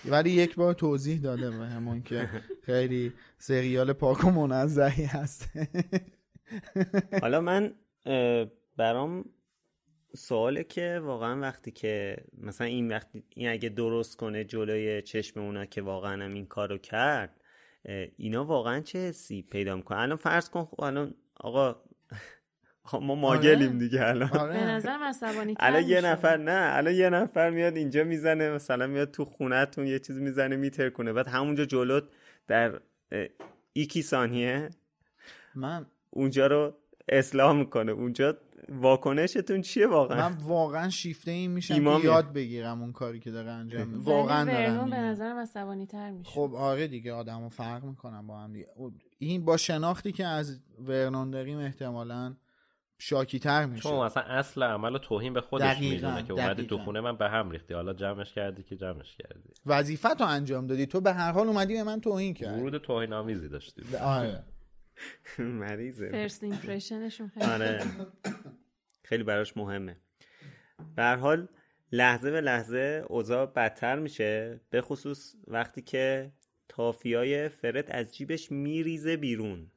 [0.04, 2.28] ولی یک بار توضیح داده به همون که
[2.62, 5.48] خیلی سریال پاک و منزهی هست.
[7.22, 7.74] حالا من
[8.76, 9.24] برام
[10.16, 15.64] سواله که واقعا وقتی که مثلا این وقتی این اگه درست کنه جلوی چشم اونا
[15.64, 17.40] که واقعا هم این کارو کرد
[18.16, 21.76] اینا واقعا چه حسی پیدا می‌کنه؟ الان فرض کن خب الان آقا
[22.92, 23.78] ما ماگلیم آره.
[23.78, 24.28] دیگه الان.
[24.28, 24.52] آره.
[24.52, 29.10] به نظر عصبانی الان یه نفر نه الان یه نفر میاد اینجا می‌زنه مثلا میاد
[29.10, 31.12] تو خونهتون یه چیز می‌زنه میتر کنه.
[31.12, 32.04] بعد همونجا جلوت
[32.48, 32.80] در
[33.72, 34.70] ایکی ثانیه
[35.54, 36.74] من اونجا رو
[37.08, 37.92] اصلاح می‌کنه.
[37.92, 38.36] اونجا
[38.68, 43.50] واکنشتون چیه واقعا؟ من واقعا شیفته این میشم که یاد بگیرم اون کاری که داره
[43.50, 44.10] انجام میده.
[44.10, 46.30] واقعا دارم به نظرم عصبانی تر میشه.
[46.30, 48.66] خب آره دیگه آدمو فرق می‌کنم با هم دیگه.
[49.18, 52.34] این با شناختی که از ورنون داریم احتمالا
[52.98, 53.82] شاکی تر میشه.
[53.82, 57.50] چون مثلا اصل عمل توهین به خودش می‌دونه که اومدی تو خونه من به هم
[57.50, 57.74] ریختی.
[57.74, 59.48] حالا جمعش کردی که جمعش کردی.
[59.66, 60.86] وظیفت رو انجام دادی.
[60.86, 62.60] تو به هر حال اومدی به من توهین کردی.
[62.60, 63.82] ورود توهین آمیزی داشتی.
[64.02, 64.44] آره.
[65.38, 66.10] مریضه.
[66.10, 67.82] فرست ایمپرشنشون خیلی آره.
[69.12, 69.96] خیلی براش مهمه.
[70.96, 71.48] به حال
[71.92, 76.32] لحظه به لحظه اوضاع بدتر میشه به خصوص وقتی که
[76.68, 79.70] تافیای فرد از جیبش میریزه بیرون.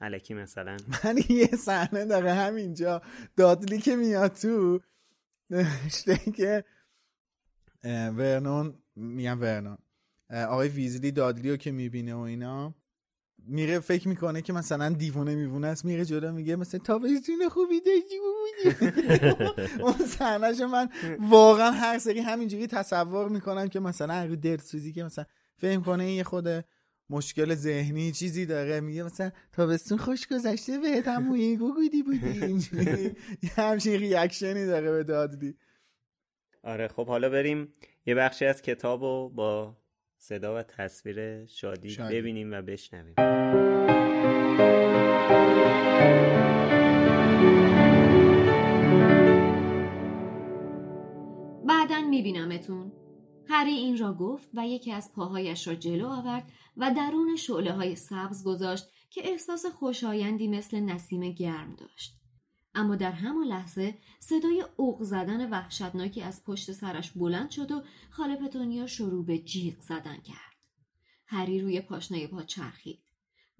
[0.00, 0.76] علکی مثلا.
[1.04, 3.02] من یه صحنه داره همینجا.
[3.36, 4.80] دادلی که میاد تو
[5.50, 6.64] نوشته که
[7.84, 9.78] ورنون میگم ورنون.
[10.30, 12.74] آقای ویزلی دادلی رو که می‌بینه و اینا
[13.46, 18.14] میره فکر می‌کنه که مثلا دیوونه میوونه است میره جلو میگه مثلا تابستون خوبی داشتی
[19.82, 20.88] اون صحنهشو من
[21.20, 25.24] واقعا هر سری همینجوری تصور می‌کنم که مثلا رو دلسوزی که مثلا
[25.56, 26.48] فهم کنه یه خود
[27.10, 33.16] مشکل ذهنی چیزی داره میگه مثلا تابستون خوش گذشته بهت هم گو گودی بودی اینجوری.
[33.56, 35.54] همچین ریاکشنی داره به دادلی.
[36.62, 37.74] آره خب حالا بریم
[38.06, 39.76] یه بخشی از کتاب رو با
[40.18, 42.14] صدا و تصویر شادی, شادی.
[42.14, 43.14] ببینیم و بشنویم
[51.66, 52.92] بعدا میبینمتون
[53.48, 57.96] هری این را گفت و یکی از پاهایش را جلو آورد و درون شعله های
[57.96, 62.17] سبز گذاشت که احساس خوشایندی مثل نسیم گرم داشت.
[62.78, 68.36] اما در همان لحظه صدای اوق زدن وحشتناکی از پشت سرش بلند شد و خاله
[68.36, 70.56] پتونیا شروع به جیغ زدن کرد.
[71.26, 72.98] هری روی پاشنه پا چرخید.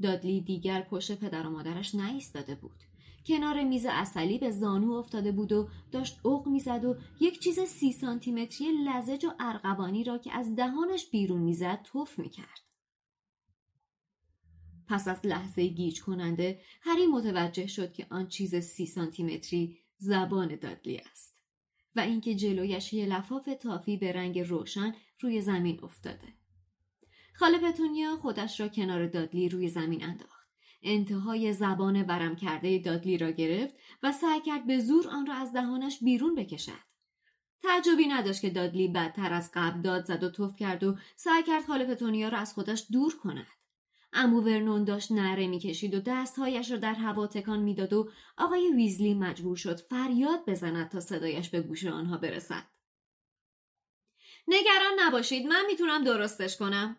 [0.03, 2.83] دادلی دیگر پشت پدر و مادرش نایستاده بود.
[3.27, 7.93] کنار میز اصلی به زانو افتاده بود و داشت اوق می‌زد و یک چیز سی
[7.93, 12.68] سانتیمتری لزج و ارغوانی را که از دهانش بیرون می‌زد توف می‌کرد.
[14.89, 20.97] پس از لحظه گیج کننده هری متوجه شد که آن چیز سی سانتیمتری زبان دادلی
[20.97, 21.39] است
[21.97, 26.29] و اینکه جلویش یه لفاف تافی به رنگ روشن روی زمین افتاده.
[27.35, 30.49] خاله پتونیا خودش را کنار دادلی روی زمین انداخت.
[30.83, 35.53] انتهای زبان ورم کرده دادلی را گرفت و سعی کرد به زور آن را از
[35.53, 36.89] دهانش بیرون بکشد.
[37.63, 41.65] تعجبی نداشت که دادلی بدتر از قبل داد زد و توف کرد و سعی کرد
[41.65, 43.58] خاله پتونیا را از خودش دور کند.
[44.13, 49.15] امو ورنون داشت نره می‌کشید و دستهایش را در هوا تکان می‌داد و آقای ویزلی
[49.15, 52.65] مجبور شد فریاد بزند تا صدایش به گوش آنها برسد.
[54.49, 56.97] نگران نباشید من می‌تونم درستش کنم.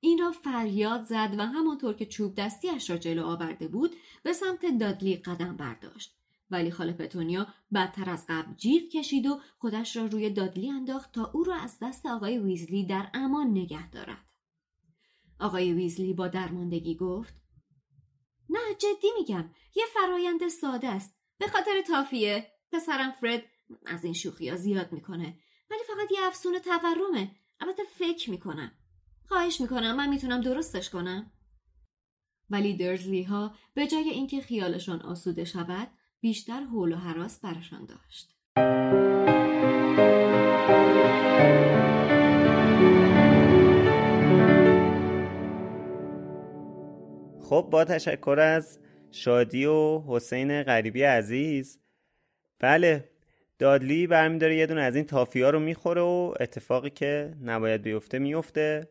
[0.00, 4.78] این را فریاد زد و همانطور که چوب دستیش را جلو آورده بود به سمت
[4.80, 6.16] دادلی قدم برداشت.
[6.50, 11.30] ولی خاله پتونیا بدتر از قبل جیغ کشید و خودش را روی دادلی انداخت تا
[11.34, 14.23] او را از دست آقای ویزلی در امان نگه دارد.
[15.40, 17.34] آقای ویزلی با درماندگی گفت.
[18.48, 21.18] نه جدی میگم یه فرایند ساده است.
[21.38, 22.50] به خاطر تافیه.
[22.72, 23.42] پسرم فرد
[23.86, 25.38] از این شوخی ها زیاد می‌کنه.
[25.70, 27.36] ولی فقط یه افسون تورمه.
[27.60, 28.72] البته فکر می‌کنم.
[29.28, 31.32] خواهش می‌کنم من می‌تونم درستش کنم.
[32.50, 35.88] ولی درزلی ها به جای اینکه خیالشان آسوده شود
[36.20, 38.34] بیشتر حول و حراس برشان داشت.
[47.54, 48.78] خب با تشکر از
[49.10, 51.78] شادی و حسین غریبی عزیز.
[52.58, 53.08] بله
[53.58, 58.18] دادلی برمیداره یه دونه از این تافی ها رو می‌خوره و اتفاقی که نباید بیفته
[58.18, 58.88] میفته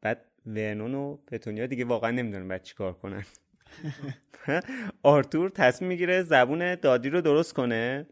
[0.00, 3.24] بعد ورنون و پتونیا دیگه واقعا نمی‌دونن بعد چی کار کنن.
[5.02, 8.06] آرتور تصمیم می‌گیره زبون دادی رو درست کنه.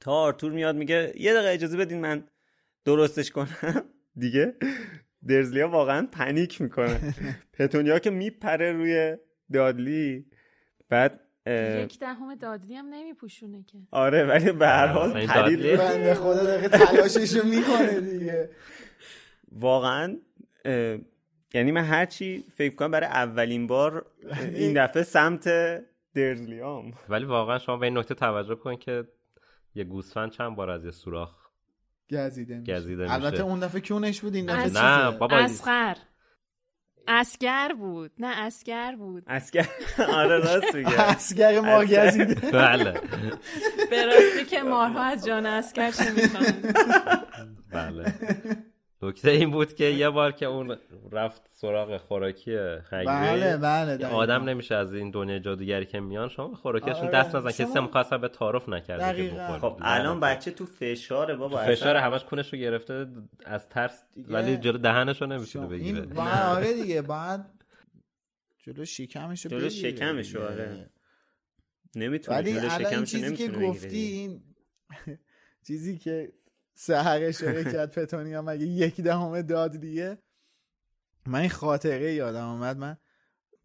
[0.00, 2.24] تا آرتور میاد میگه یه دقیقه اجازه بدین من
[2.84, 3.84] درستش کنم.
[4.16, 4.54] دیگه
[5.28, 7.14] درزلیا واقعا پنیک می‌کنه.
[7.58, 9.16] پتونیا که میپره روی
[9.52, 10.26] دادلی
[10.88, 13.78] بعد یک دهم دادلی هم نمیپوشونه که.
[13.90, 18.50] آره ولی به هر حال پرید بنده خدا دقیقه تلاششو می‌کنه دیگه.
[19.52, 20.16] واقعا
[21.54, 24.06] یعنی من هرچی فکر کنم برای اولین بار
[24.54, 25.48] این دفعه سمت
[26.14, 26.92] درزلیام.
[27.08, 29.04] ولی واقعا شما به این نکته توجه کن که
[29.74, 31.43] یه گوسفند چند بار از یه سوراخ
[32.10, 32.74] گزیده میشه.
[32.76, 33.14] گزیده میشه.
[33.14, 35.10] البته اون دفعه کونش بود این دفعه نه.
[35.10, 35.96] بابا اسخر
[37.08, 38.12] اسگر بود.
[38.18, 39.22] نه اسگر بود.
[39.26, 39.66] اسکر
[40.18, 41.00] آره راست میگه.
[41.00, 42.06] اسگر ما اسگر.
[42.08, 42.34] گزیده.
[42.60, 43.00] بله.
[43.90, 46.44] به راستی که مارها از جان اسگر چه می‌خوان؟
[47.72, 48.14] بله.
[49.08, 50.76] نکته این بود که یه بار که اون
[51.12, 54.06] رفت سراغ خوراکی خیره بله بله.
[54.06, 57.66] آدم نمیشه از این دنیای جادوگری که میان شما به خوراکیشون آره، دست نزن شما-
[57.66, 59.58] کسی هم اصلا به تعارف نکرده که.
[59.60, 62.00] خب الان بچه تو فشاره بابا فشار اصلا.
[62.10, 63.06] همش کونش رو گرفته
[63.44, 67.40] از ترس دیگه ولی جلو دهنش رو نمی‌تونه شما- بگیره این باید آره دیگه باید
[68.58, 70.50] جلو شکمشو جلو بگیره شکمشو، دیگه.
[70.50, 70.90] آره.
[71.96, 73.96] نمی‌تونه ولی جلو الان چیزی که گفتی.
[73.98, 74.42] این
[75.66, 76.32] چیزی که
[76.74, 80.18] سهر اشاره کرد پتونیا مگه یک دهم داد دیگه؟
[81.26, 82.96] من این خاطره یادم آمد من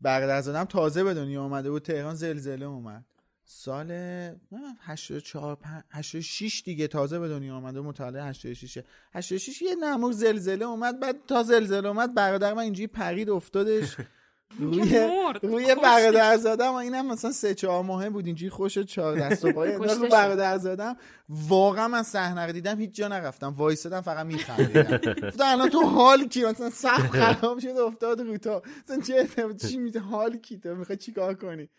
[0.02, 3.06] برادرزادم تازه به دنیا آمده بود تهران زلزله اومد.
[3.52, 4.38] سال نه،
[4.80, 11.00] 84 پن- 86 دیگه تازه به دنیا آمده مطالعه 86 86 یه نمور زلزله اومد
[11.00, 13.96] بعد تا زلزله اومد برادر من اینجوری پرید افتادش.
[14.58, 15.10] روی.
[15.44, 15.76] روی.
[15.84, 19.74] برادر زادم اینم مثلا سه چهار ماهه بود اینجوری خوش چهار دست و پای.
[19.74, 20.08] رو.
[20.12, 20.98] برادر زادم
[21.30, 23.54] واقعا من صحنه رو دیدم هیچ جا نرفتم.
[23.58, 24.98] وایسادم فقط میخندیدم.
[25.28, 29.28] گفتم الان تو حال کی؟ مثلا سخت خراب شد افتاد رو تو مثلا چه
[29.68, 31.70] چی می حال کی تو؟ می‌خوای چیکار کنی؟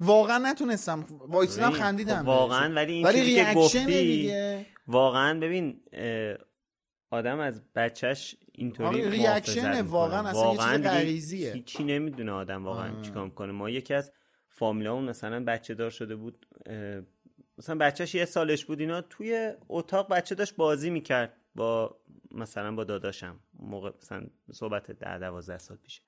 [0.00, 1.04] واقعا نتونستم.
[1.28, 2.74] وایسادم ببین، خندیدم خب واقعا.
[2.74, 5.80] ولی این ولی چیزی که گفتی واقعا ببین
[7.10, 9.82] آدم از بچهش اینطوری می‌کنه.
[9.82, 11.52] واقعا اصلا یه چیز واقعا غریزیه.
[11.52, 13.02] هیچی نمی‌دونه آدم واقعا.
[13.02, 14.12] چیکار کنه ما یکی از
[14.48, 16.46] فامیلامون مثلا بچه دار شده بود
[17.58, 22.84] مثلا بچهش یه سالش بود اینا توی اتاق بچه داشت بازی می‌کرد با مثلا با
[22.84, 23.40] داداشم.
[23.58, 26.02] موقع مثلا صحبت ده دوازده سال پیش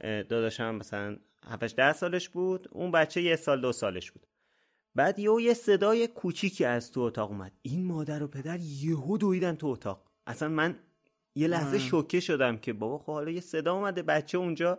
[0.00, 2.68] اه، داداشم مثلا 7 ده سالش بود.
[2.72, 4.26] اون بچه یه سال دو سالش بود.
[4.94, 7.52] بعد یهو یه صدای کوچیکی از تو اتاق اومد.
[7.62, 10.07] این مادر و پدر یهو دویدن تو اتاق.
[10.28, 10.78] اصلا من
[11.34, 14.78] یه لحظه شوکه شدم که بابا خب حالا یه صدا اومده بچه اونجا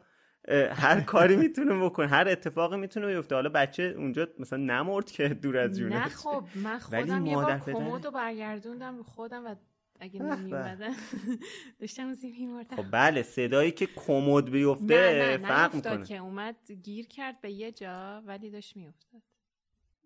[0.71, 3.35] هر کاری می‌تونه بکنه هر اتفاقی می‌تونه بیفته.
[3.35, 7.35] حالا بچه اونجا مثلا نمرد که دور از جونه نه خب من ولی خودم یه
[7.35, 9.55] بار کمد رو برگردوندم رو خودم و
[9.99, 10.21] اگه.
[10.23, 10.93] نمیومدن
[11.79, 12.75] داشتم زیر میمردم.
[12.75, 16.05] خب بله صدایی که کمد نه بیفته نه فرق نیفتاد می‌کنه.
[16.07, 19.21] که اومد گیر کرد به یه جا ولی داشت میافتاد.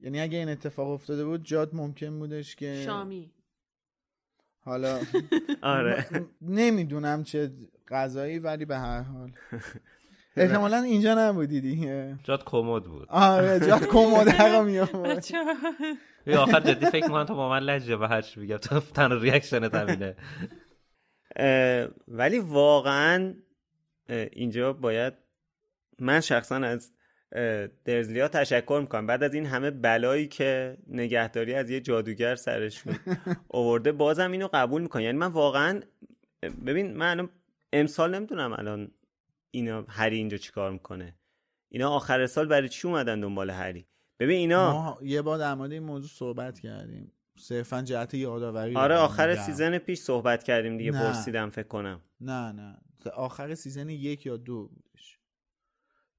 [0.01, 3.31] یعنی اگه این اتفاق افتاده بود جاد ممکن بودش که شامی.
[4.65, 4.99] حالا
[5.61, 6.05] آره.
[6.41, 7.51] نمی‌دونم چه
[7.87, 9.31] غذایی ولی به هر حال.
[10.37, 12.15] احتمالا اینجا نبودی دیگه.
[12.23, 13.07] جاد کمد بود.
[13.09, 13.83] آره جاد
[14.39, 15.53] رو میامد بچه‌ها.
[16.27, 18.57] یه آخر جدی فکر می‌کنم تو با من لجه به هر چی بگم.
[18.57, 20.15] تو تنها ریاکشن همینه
[22.07, 23.33] ولی واقعا
[24.09, 25.13] اینجا باید
[25.99, 26.91] من شخصا از
[27.85, 29.07] درزلیا تشکر می‌کنم.
[29.07, 32.95] بعد از این همه بلایی که نگهداری از یه جادوگر سرشون
[33.49, 35.01] آورده بازم اینو قبول می‌کنم.
[35.01, 35.79] یعنی من واقعا
[36.65, 37.29] ببین من
[37.73, 38.91] امسال نمی‌دونم الان
[39.51, 41.15] اینا هری اینجا چیکار می‌کنه.
[41.69, 43.85] اینا آخر سال برای چی اومدن دنبال هری؟
[44.19, 47.11] ببین اینا ما یه بار در مورد این موضوع صحبت کردیم.
[47.39, 49.35] صرفا جهت یادآوری آره آخر.
[49.35, 50.99] season پیش صحبت کردیم دیگه نه.
[50.99, 52.01] پرسیدم فکر کنم.
[52.21, 52.77] نه نه.
[53.15, 54.69] آخر season یک یا دو.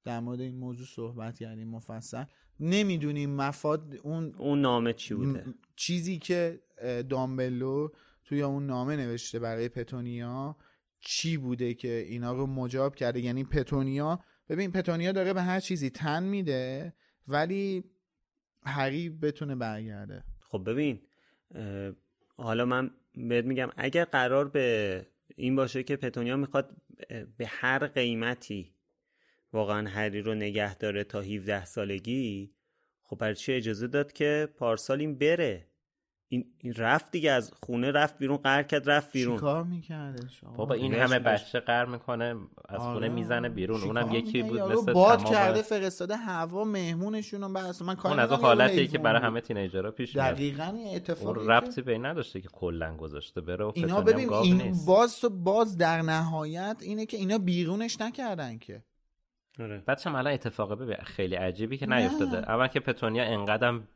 [0.04, 2.24] در مورد این موضوع صحبت کردیم مفصل.
[2.60, 6.60] نمی‌دونیم مفاد اون اون نامه چی بوده؟ م- چیزی که
[7.08, 7.88] دامبلدور
[8.24, 10.56] توی اون نامه نوشته برای پتونیا
[11.00, 15.90] چی بوده که اینا رو مجاب کرده؟ یعنی پتونیا ببین پتونیا داره به هر چیزی
[15.90, 16.92] تن میده
[17.28, 17.84] ولی
[18.66, 20.24] هری بتونه برگرده.
[20.40, 21.00] خب ببین
[22.36, 26.76] حالا من بهت میگم اگر قرار به این باشه که پتونیا می‌خواد
[27.36, 28.73] به هر قیمتی
[29.54, 32.50] واقعا هری رو نگه داره تا 17 سالگی
[33.02, 35.66] خب برای چی اجازه داد که پارسال این بره
[36.28, 40.52] این, این رفت دیگه از خونه رفت بیرون قهر کرد رفت بیرون چیکار می‌کرده شما
[40.52, 41.18] بابا این همه.
[41.18, 42.36] بچه قر می‌کنه
[42.68, 43.08] از خونه آره.
[43.08, 48.14] می‌زنه بیرون اونم یکی؟ بود مثل باد کرده فرستاده هوا مهمونشون رو بس من کاری
[48.14, 49.40] اون از اون حالتیه که برای همه.
[49.40, 53.64] تینیجرها پیش میاد دقیقا این اتفاقی اون ربطی به این نداشته که کلا گذاشته بره
[53.64, 54.86] و اینا ببین این نیست.
[54.86, 58.82] باز تو باز در نهایت اینه که اینا بیرونش نکردن که
[59.60, 59.82] آره.
[59.86, 61.96] بعدش هم الان اتفاقه ببین خیلی عجیبی که نه.
[61.96, 63.88] نیفتاده اول که پتونیا انقدرم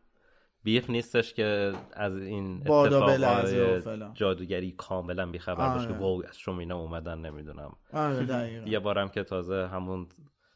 [0.62, 4.14] بیخ نیستش که از این فلان.
[4.14, 6.02] جادوگری کاملا بیخبر باشه که آره.
[6.02, 10.06] واو از شما اینا اومدن نمی‌دونم آره یه بارم که تازه همون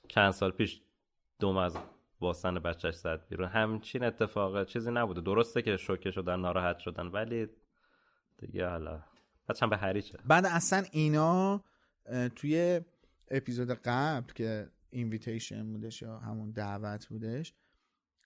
[0.09, 0.80] چند سال پیش
[1.40, 1.78] دوم از
[2.20, 7.48] باستن بچهش زد بیرون همچین اتفاقه چیزی نبوده درسته که شوکه شدن ناراحت شدن ولی
[8.38, 9.03] دیگه حالا
[9.48, 11.61] بچه هم به هری چه بعد اصلا اینا
[12.36, 12.80] توی
[13.30, 17.55] اپیزود قبل که اینویتیشن بودش یا همون دعوت بودش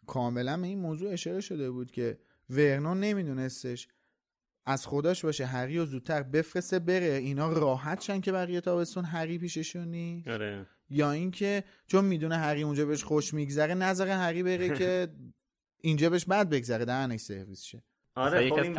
[0.07, 2.19] کاملا به این موضوع اشاره شده بود که
[2.51, 3.89] ورنون نمیدونستش
[4.67, 7.07] از خداش باشه هری رو زودتر بفرسته بره.
[7.07, 10.67] اینا راحت شن که بقیه تابستون هری پیششونی آره.
[10.91, 15.09] یا اینکه چون می‌دونه هری اونجا بهش خوش میگذره نذاره هری بره که
[15.81, 17.83] اینجا بهش بد بگذره دهنش سرویس شه
[18.17, 18.79] آره خب این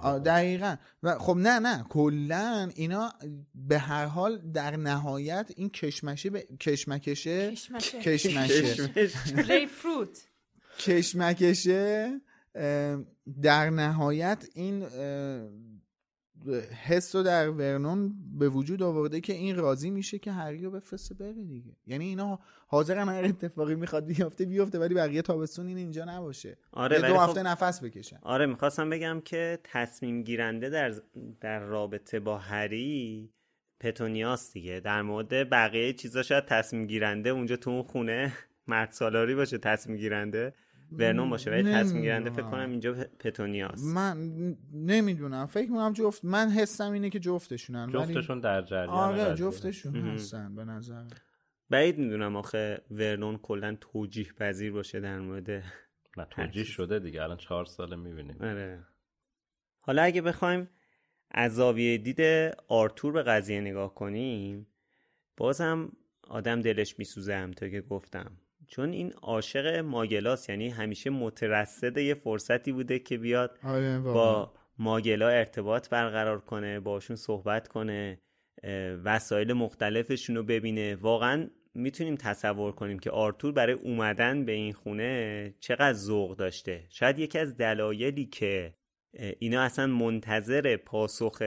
[0.00, 0.76] آه، دقیقا.
[1.02, 1.84] و خب نه نه.
[1.88, 3.12] کلا اینا
[3.54, 8.90] به هر حال در نهایت این کشمشه به کشمکشه؟ کشمشه کشمشه
[9.48, 10.26] ریپ فروت
[10.78, 12.20] کشمکشه
[13.42, 14.86] در نهایت این
[16.86, 21.14] حس رو در ورنون به وجود آورده که این راضی میشه که هری رو بفرسته
[21.14, 21.76] بره دیگه.
[21.86, 26.56] یعنی اینا حاضرن هر اتفاقی می‌خواد بیفته بیفته ولی بقیه تابستون این اینجا نباشه.
[26.72, 30.94] آره دو خب- هفته نفس بکشن آره می‌خواستم بگم که تصمیم گیرنده در
[31.40, 33.30] در رابطه با هری
[33.80, 34.80] پتونیاس دیگه.
[34.80, 38.32] در مورد بقیه چیزا شاید تصمیم گیرنده اونجا تو اون خونه
[38.66, 40.54] مرد سالاری باشه تصمیم گیرنده.
[40.92, 41.50] ورنون باشه.
[41.50, 42.42] ولی تصمیم گیرنده فکر.
[42.42, 44.16] کنم اینجا پ- پتونیاس من
[44.72, 45.46] نمی‌دونم.
[45.46, 49.34] فکر می‌کنم جفت من حسم اینه که جفتشونن ولی- جفتشون در جریان آره.
[49.34, 49.96] جفتشون.
[49.96, 51.04] هستن به نظر
[51.70, 55.50] بعید می‌دونم آخه ورنون کلا توجیه پذیر باشه در مورد
[56.16, 57.22] نه توجیه شده دیگه.
[57.22, 58.36] الان چهار ساله می‌بینیم.
[58.40, 58.84] آره.
[59.80, 60.68] حالا اگه بخوایم
[61.30, 62.20] از زاویه دید
[62.68, 64.66] آرتور به قضیه نگاه کنیم
[65.36, 65.92] بازم
[66.28, 68.32] آدم دلش میسوزه همطور که گفتم.
[68.70, 73.98] چون این عاشق ماگلاس یعنی همیشه مترصد یه فرصتی بوده که بیاد آره.
[73.98, 78.20] با ماگلا ارتباط برقرار کنه باشون صحبت کنه
[79.04, 85.54] وسایل مختلفشون رو ببینه واقعا می‌تونیم تصور کنیم که آرتور برای اومدن به این خونه
[85.60, 88.74] چقدر ذوق داشته شاید یکی از دلایلی که
[89.38, 91.42] اینا اصلا منتظر پاسخ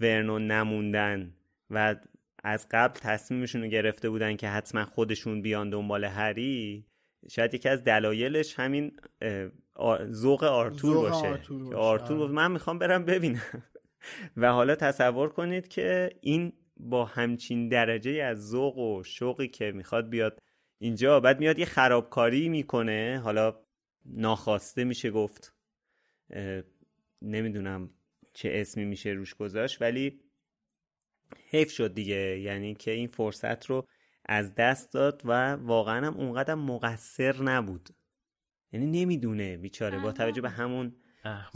[0.00, 1.34] ورنون نموندن
[1.70, 1.96] و
[2.44, 6.86] از قبل تصمیمشون رو گرفته بودن که حتما خودشون بیان دنبال هری
[7.30, 9.00] شاید یکی از دلایلش همین
[10.10, 11.26] ذوق آرتور باشه.
[11.26, 12.24] آرتور که باشه، آرتور آره.
[12.24, 13.62] گفت من می‌خوام برم ببینم.
[14.36, 20.08] و حالا تصور کنید که این با همچین درجه از ذوق و شوقی که می‌خواد
[20.08, 20.38] بیاد
[20.78, 23.20] اینجا بعد میاد یه خرابکاری می‌کنه.
[23.24, 23.54] حالا
[24.06, 25.54] ناخواسته میشه گفت
[27.22, 27.90] نمی‌دونم
[28.32, 30.20] چه اسمی میشه روش گذاشت ولی
[31.50, 32.38] حیف شد دیگه.
[32.40, 33.86] یعنی که این فرصت رو
[34.26, 37.88] از دست داد و واقعا هم اونقدر مقصر نبود.
[38.72, 39.98] یعنی نمی‌دونه بیچاره.
[39.98, 40.96] با توجه به همون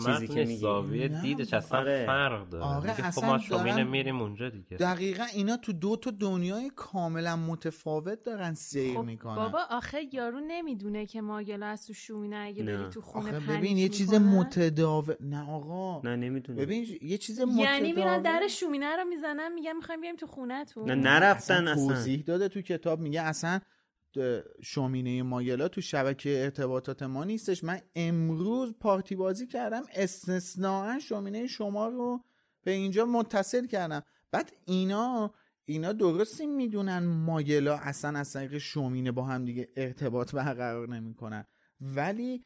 [0.06, 0.56] چیزی که میگی.
[0.56, 2.06] زاویه دیدش اصلا آره.
[2.06, 2.64] فرق داره.
[2.64, 4.76] آره، میگه خب اصلا ما دارن- میریم اونجا دیگه.
[4.76, 9.34] دقیقا اینا تو دو تا دنیای کاملا متفاوت دارن سیر خب می‌کنن.
[9.36, 12.76] بابا آخه یارو نمی‌دونه که ماگلا از تو شومینه اگه نه.
[12.78, 14.14] بری تو خونه آخه ببین یه چیز.
[14.14, 16.00] متداول نه آقا.
[16.04, 16.62] نه نمی‌دونه.
[16.62, 20.64] ببین یه چیز متداول یعنی میرن در شومینه رو می‌زنن میگن می‌خوایم بیایم تو خونه
[20.64, 21.86] تو نه نرفتن اصلا.
[21.88, 23.60] توضیح داده تو کتاب میگه اصلا
[24.62, 27.64] شومینه ماگلا تو شبکه ارتباطات ما نیستش.
[27.64, 32.24] من امروز پارتی بازی کردم استثناا شومینه شما رو
[32.64, 34.02] به اینجا متصل کردم.
[34.30, 40.88] بعد اینا اینا درستی می‌دونن ماگلا اصلا از طریق شومینه با هم دیگه ارتباط برقرار
[40.88, 41.44] نمی‌کنن.
[41.80, 42.44] ولی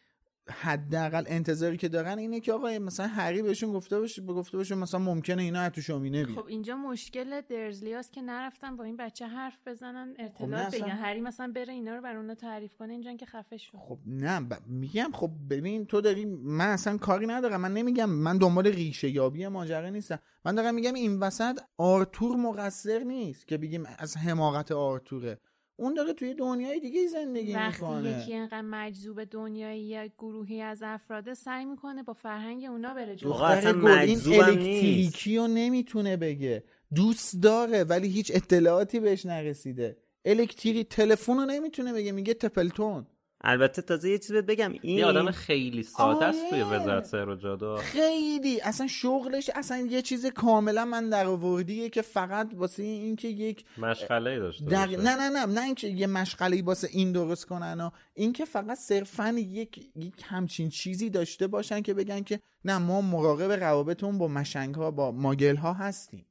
[0.50, 5.00] حداقل انتظاری که دارن اینه که آقا مثلا هری بهشون گفته باشه گفته باشه مثلا
[5.00, 9.58] ممکنه اینا تو شومینه بیان خب اینجا مشکل درزلیاست که نرفتن با این بچه حرف
[9.66, 10.96] بزنن اطلاع اصلا- بگن.
[10.96, 13.72] هری مثلا بره اینا رو بر اونا تعریف کنه اینجا که خفه شد.
[13.78, 17.60] خب نه ب- میگم خب ببین تو داری من اصلا کاری ندارم.
[17.60, 20.18] من نمیگم من دنبال ریشه یابی ماجرا نیستم.
[20.44, 25.40] من دارم میگم این وسط آرتور مقصر نیست که بگیم از حماقت آرتوره.
[25.82, 28.22] اون داره توی دنیای دیگه زندگی وقتی می‌کنه.
[28.22, 33.32] یکی اینقدر مجذوب دنیای یک گروهی از افراده سعی می‌کنه با فرهنگ اونا بره جلو.
[33.32, 36.64] آقا اصلا گل این الکتریکی رو نمی‌تونه بگه.
[36.94, 39.96] دوست داره ولی هیچ اطلاعاتی بهش نرسیده.
[40.24, 43.06] الکتریک تلفن رو نمی‌تونه بگه میگه تپلتون.
[43.44, 46.62] البته تازه یه چیز بهت بگم این یه آدم خیلی ساده است توی.
[46.62, 48.60] وزارت سر و جادو خیلی.
[48.60, 53.64] اصلا شغلش اصلا یه چیز کاملا من در آوردیه که فقط واسه این که یک
[53.78, 54.86] مشغله داشته در...
[54.86, 59.28] نه نه نه نه اینکه یه مشغله واسه این درست کنن و اینکه فقط صرفا
[59.38, 64.74] یک یک همچین چیزی داشته باشن که بگن که نه ما مراقب روابطمون با مشنگ
[64.74, 66.26] ها با ماگل ها هستیم.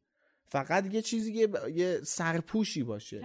[0.45, 3.21] فقط یه چیزی یه, یه سرپوشی باشه.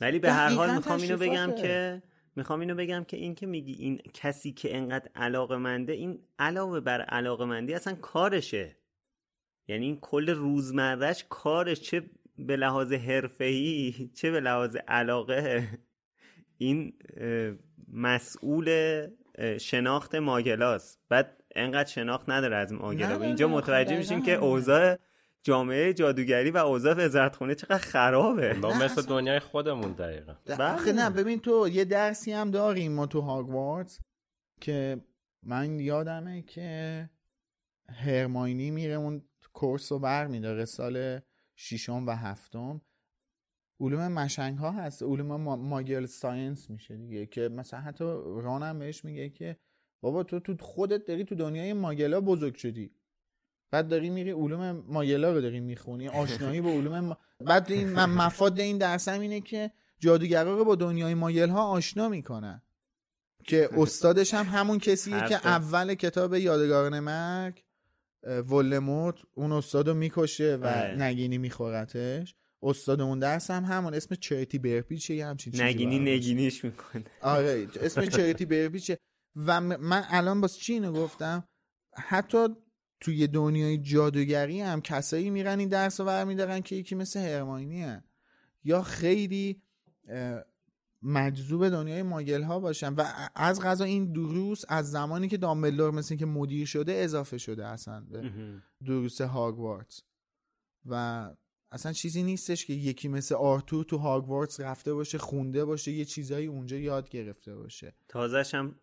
[0.00, 1.52] ولی به هر حال می‌خوام اینو بگم.
[1.52, 2.02] که
[2.36, 6.80] می‌خوام اینو بگم که این که میگی این کسی که انقدر علاقه منده این علاوه
[6.80, 8.76] بر علاقه مندی اصلا کارشه.
[9.68, 12.02] یعنی این کل روزمرهش کارش چه
[12.38, 15.68] به لحاظ حرفه‌ای چه به لحاظ علاقه.
[16.58, 16.92] این
[17.92, 19.06] مسئول
[19.60, 23.22] شناخت ماگلاست بعد انقدر شناخت نداره از ماگلا.
[23.22, 24.34] اینجا متوجه دقیقاً میشیم که.
[24.34, 24.98] اوضاع
[25.44, 28.54] جامعه جادوگری و اوضاع وزارتخونه چقدر خرابه.
[28.54, 30.34] با مثل دنیای خودمون دقیقا.
[30.46, 30.74] بله.
[30.74, 34.00] آخه نه ببین تو یه درسی هم داریم ما تو هاگوارتس
[34.60, 35.00] که
[35.42, 37.10] من یادمه که
[37.88, 39.22] هرماینی میره اون
[39.52, 41.20] کورس رو بر میداره سال
[41.56, 42.80] ششم و هفتم.
[43.80, 45.56] علوم مشنگ ها هست علوم ما...
[45.56, 49.56] ماگل ساینس میشه دیگه که مثلا حتی رانم بهش میگه که
[50.00, 52.90] بابا تو تو خودت داری تو دنیای ماگلا بزرگ شدی.
[53.74, 57.18] بعد داری میری علوم ماگلا رو داری می‌خونی آشنایی با علوم ما...
[57.40, 62.08] بعد این مفاد این درس هم اینه که جادوگرا رو با دنیای ماگل ها آشنا
[62.08, 62.62] می‌کنن.
[63.44, 67.62] که استادش هم همون کسیه که اول کتاب یادگاران مرگ
[68.22, 72.34] ولموت اون استاد رو می‌کشه و نگینی میخورتش.
[72.62, 77.04] استاد اون درس هم همون اسم چریتی برپیچه یه همچین چیزی نگینی نگینیش می‌کنه.
[77.22, 78.98] آره اسم چریتی برپیچه.
[79.36, 81.48] و من الان باز چی اینو گفتم؟
[81.96, 82.48] حتی
[83.00, 88.04] توی دنیای جادوگری هم کسایی میرن این درس رو برمیدارن که یکی مثل هرماینی هن.
[88.64, 89.62] یا خیلی
[91.02, 96.16] مجذوب دنیای ماگل ها باشن و از غذا این دروس از زمانی که دامبلدور مثل
[96.16, 98.30] که مدیر شده اضافه شده اصلا به
[98.84, 100.02] دروس هاگوارتس
[100.86, 101.30] و
[101.72, 106.46] اصلا چیزی نیستش که یکی مثل آرتور تو هاگوارتس رفته باشه خونده باشه یه چیزایی
[106.46, 107.94] اونجا یاد گرفته باشه.
[108.08, 108.74] تازهش هم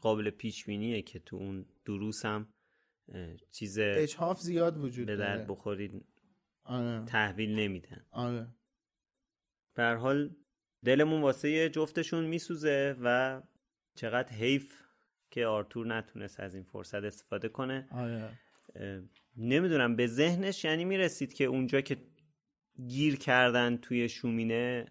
[0.00, 2.46] قابل پیش بینیه که تو اون دروس هم
[3.50, 6.04] چیز اجحاف زیاد وجود به درد بخورید
[6.64, 7.04] آره.
[7.04, 8.06] تحویل نمیدن.
[8.10, 8.48] آره.
[9.74, 10.36] به حال
[10.84, 13.42] دلمون واسه جفتشون میسوزه و
[13.94, 14.82] چقدر حیف
[15.30, 17.88] که آرتور نتونست از این فرصت استفاده کنه.
[17.90, 18.38] آره.
[19.36, 21.96] نمی‌دونم به ذهنش یعنی می‌رسید که اونجا که
[22.86, 24.86] گیر کردن توی شومینه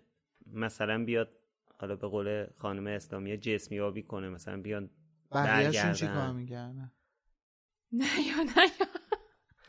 [0.45, 1.39] مثلا بیاد
[1.79, 4.89] حالا به قول خانم اسلامی جسمی آبی کنه مثلا بیان
[5.31, 6.91] برگردن چی کار میگردن
[7.93, 8.87] نه یا نه یا.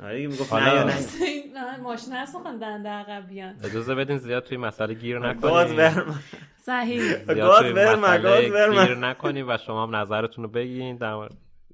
[0.07, 0.75] آره می‌گفت نه.
[0.75, 3.57] یا نه ماشین هست دنده عقب بیان.
[3.65, 6.21] اجازه بدین زیاد توی مسئله گیر نکنیم گاز برم
[6.59, 7.25] صحیح.
[7.25, 10.97] گاز برم گاز برم گیر نکنیم و شما هم نظرتون رو بگین.
[10.97, 11.29] در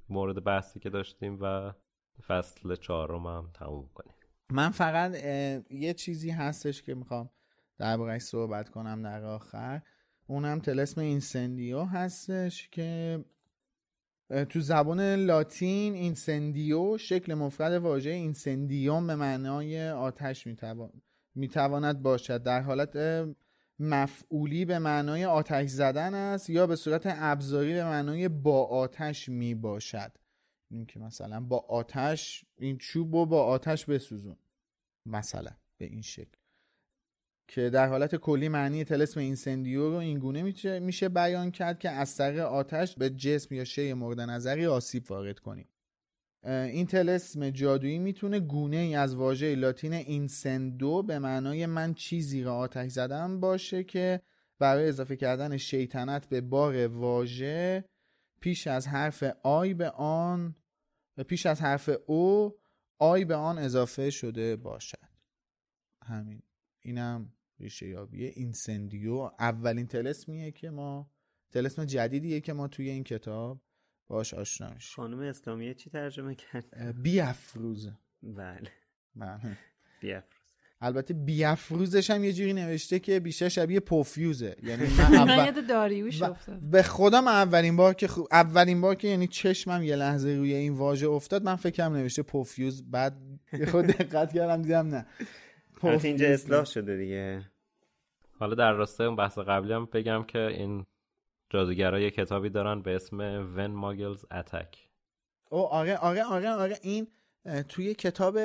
[0.09, 1.71] مورد بحثی که داشتیم و
[2.27, 4.13] فصل چهارم هم تموم کنیم.
[4.51, 5.15] من فقط
[5.69, 7.29] یه چیزی هستش که می‌خوام
[7.77, 9.81] دربارهش صحبت کنم در آخر.
[10.27, 13.19] اونم تلسم اینسندیو هستش که
[14.49, 20.47] تو زبان لاتین اینسندیو شکل مفرد واژه اینسندیوم به معنای آتش
[21.35, 22.43] می‌تواند باشد.
[22.43, 23.25] در حالت
[23.79, 29.55] مفعولی به معنای آتش زدن است یا به صورت ابزاری به معنای با آتش می
[29.55, 30.11] باشد
[30.69, 34.37] این که مثلا با آتش این چوب رو با آتش بسوزون.
[35.05, 36.40] مثلا به این شکل.
[37.51, 42.39] که در حالت کلی معنی تلسم اینسندیو رو اینگونه میشه بیان کرد که از طریق
[42.39, 45.67] آتش به جسم یا شی مورد نظری آسیب وارد کنیم.
[46.43, 52.55] این تلسم جادویی می‌تونه گونه ای از واژه لاتین اینسندو به معنای من چیزی را
[52.55, 54.21] آتش زدم باشه که
[54.59, 57.85] برای اضافه کردن شیطنت به بار واژه
[58.41, 60.55] پیش از حرف آی به آن
[61.27, 62.55] پیش از حرف او
[62.99, 65.11] آی به آن اضافه شده باشد.
[66.05, 66.41] همین.
[66.81, 69.31] اینم ریشه یابیه اینسندیو.
[69.39, 71.11] اولین تلسمیه که ما
[71.51, 73.61] تلسم جدیدیه که ما توی این کتاب
[74.07, 74.95] باش آشنا میشیم.
[74.95, 77.89] خانم اسلامیه چی ترجمه کرد؟ بیافروز.
[78.23, 78.71] بله.
[79.15, 79.57] بله.
[80.01, 80.41] بیافروز.
[80.83, 84.55] البته بیافروزش هم یه جوری نوشته که بیشتر شبیه پوفیوزه.
[84.63, 85.61] یعنی من اول...
[85.61, 86.59] داریوش افتاد.
[86.59, 88.21] به خودم اولین بار که خو...
[88.31, 92.91] اولین بار که یعنی چشمم یه لحظه روی این واژه افتاد من فکرم نوشته پوفیوز.
[92.91, 93.17] بعد
[93.71, 95.05] خود دقت کردم دیدم نه.
[95.83, 97.50] اینجا اصلاح شده دیگه.
[98.41, 100.85] حالا در راستای اون بحث قبلی هم بگم که این
[101.49, 103.17] جادوگرا یه کتابی دارن به اسم
[103.55, 104.87] ون ماگلز اتک
[105.49, 107.07] او آره آره آره آره این
[107.69, 108.37] توی کتاب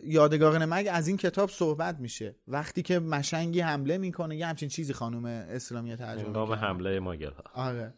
[0.00, 2.34] یادگاران مرگ از این کتاب صحبت میشه.
[2.48, 7.64] وقتی که مشنگی حمله می‌کنه یه همچین چیزی خانم اسلامی ترجمه هنگام حمله ماگل ها.
[7.68, 7.94] آره.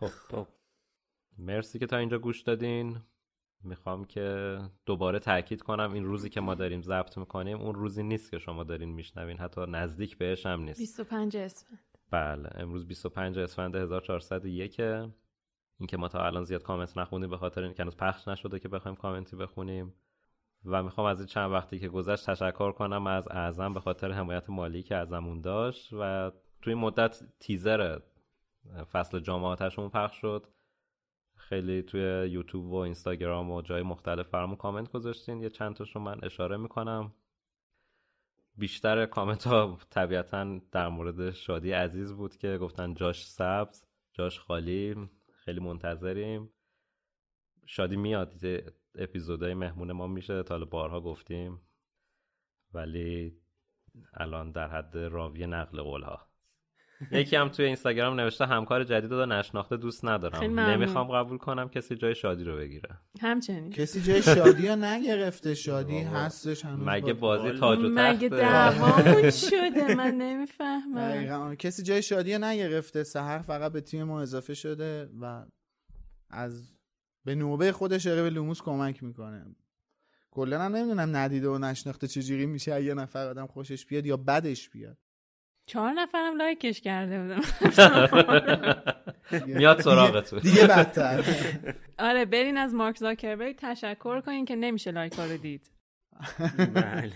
[0.00, 0.46] خب خب.
[1.38, 3.00] مرسی که تا اینجا گوش دادین.
[3.64, 8.30] می‌خوام که دوباره تاکید کنم این روزی که ما داریم ضبط می‌کنیم اون روزی نیست
[8.30, 9.38] که شما دارین میشنوین.
[9.38, 10.80] حتی نزدیک بهش هم نیست.
[10.80, 11.78] 25 اسفند.
[12.10, 17.62] بله امروز 25 اسفند 1401 این که ما تا الان زیاد کامنت نخونیم به خاطر
[17.62, 19.94] اینکه هنوز پخش نشده که بخوایم کامنتی بخونیم.
[20.64, 24.50] و می‌خوام از این چند وقتی که گذشت تشکر کنم از اعظم به خاطر حمایت
[24.50, 25.92] مالی که ازمون داشت.
[25.92, 26.30] و
[26.62, 27.98] توی مدت تیزر
[28.92, 30.46] فصل جامعاتشون پخش شد.
[31.50, 35.40] خیلی توی یوتیوب و اینستاگرام و جای مختلف برامون کامنت گذاشتین.
[35.40, 37.14] یه چند تاشو من اشاره می‌کنم.
[38.56, 45.10] بیشتر کامنت ها طبیعتا در مورد شادی عزیز بود که گفتن جاش سبز جاش خالی
[45.32, 46.50] خیلی منتظریم.
[47.66, 48.34] شادی میاد
[48.94, 51.60] اپیزودهای مهمون ما میشه تا بارها گفتیم.
[52.74, 53.40] ولی
[54.14, 56.29] الان در حد راوی نقل قول ها
[57.12, 60.60] یکی هم توی اینستاگرام نوشته همکار جدید رو نشناخته دوست ندارم.
[60.60, 62.90] نمی‌خوام قبول کنم کسی جای شادی رو بگیره.
[63.20, 63.70] همچنین.
[63.70, 65.54] کسی جای شادی رو نگرفته.
[65.54, 71.54] شادی هستش هنوز مگه بازی تاج و مگه دعوامون شده؟ من نمی‌فهمم.
[71.54, 73.04] کسی جای شادی رو نگرفته.
[73.04, 75.44] سهر فقط به تیم ما اضافه شده و
[76.30, 76.72] از
[77.24, 79.46] به نوبه خودش به لوموس کمک می‌کنه.
[80.30, 82.84] کلا هم نمی‌دونم ندیده و نشناخته چجوری میشه.
[82.84, 84.98] یه نفر آدم خوشش بیاد یا بدش بیاد.
[85.70, 87.40] چهار نفرم لایکش کرده بودم.
[89.46, 91.24] میاد سراغتون دیگه بدتر.
[92.08, 95.70] آره برین از مارک زاکربرگ تشکر کنین که نمیشه لایک رو دید.
[96.74, 97.12] بله.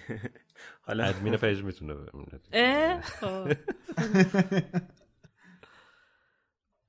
[0.83, 1.95] حالا ادمین پیج می‌تونه
[3.03, 3.53] خب.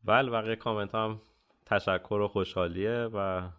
[0.06, 1.22] بله بقیه کامنت هم
[1.66, 3.50] تشکر و خوشحالیه و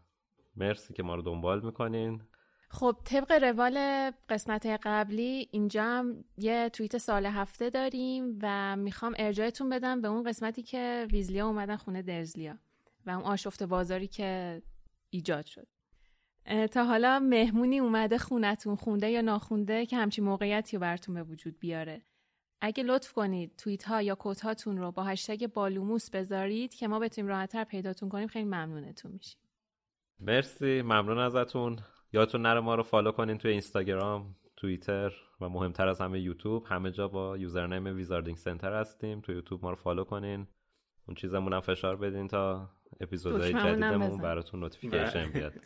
[0.57, 2.22] مرسی که ما رو دنبال می‌کنین.
[2.69, 9.69] خب طبق روال قسمت قبلی اینجا هم یه توییت سال هفته داریم و می‌خوام ارجایتون
[9.69, 12.59] بدم به اون قسمتی که ویزلیا اومدن خونه درزلیا
[13.07, 14.62] و اون آشفت بازاری که
[15.11, 15.67] ایجاد شد.
[16.73, 21.59] تا حالا مهمونی اومده خونتون خونده یا ناخونده که همچین موقعیتی رو براتون به وجود
[21.59, 22.03] بیاره.
[22.61, 26.99] اگه لطف کنید توییت ها یا کت هاتون رو با هشتگ بالوموس بذارید که ما
[26.99, 29.41] بتونیم راحتتر پیداتون کنیم خیلی ممنونتون میشیم.
[30.21, 31.79] مرسی ممنون ازتون.
[32.12, 36.64] یادتون نره ما رو follow کنین توی اینستاگرام توییتر و مهمتر از همه یوتیوب.
[36.66, 39.20] همه جا با username Wizarding Center هستیم.
[39.20, 40.46] تو یوتیوب ما رو follow کنین.
[41.09, 45.52] اون چیزمون هم فشار بدین تا اپیزودهای جدیدمون براتون notification بیاد.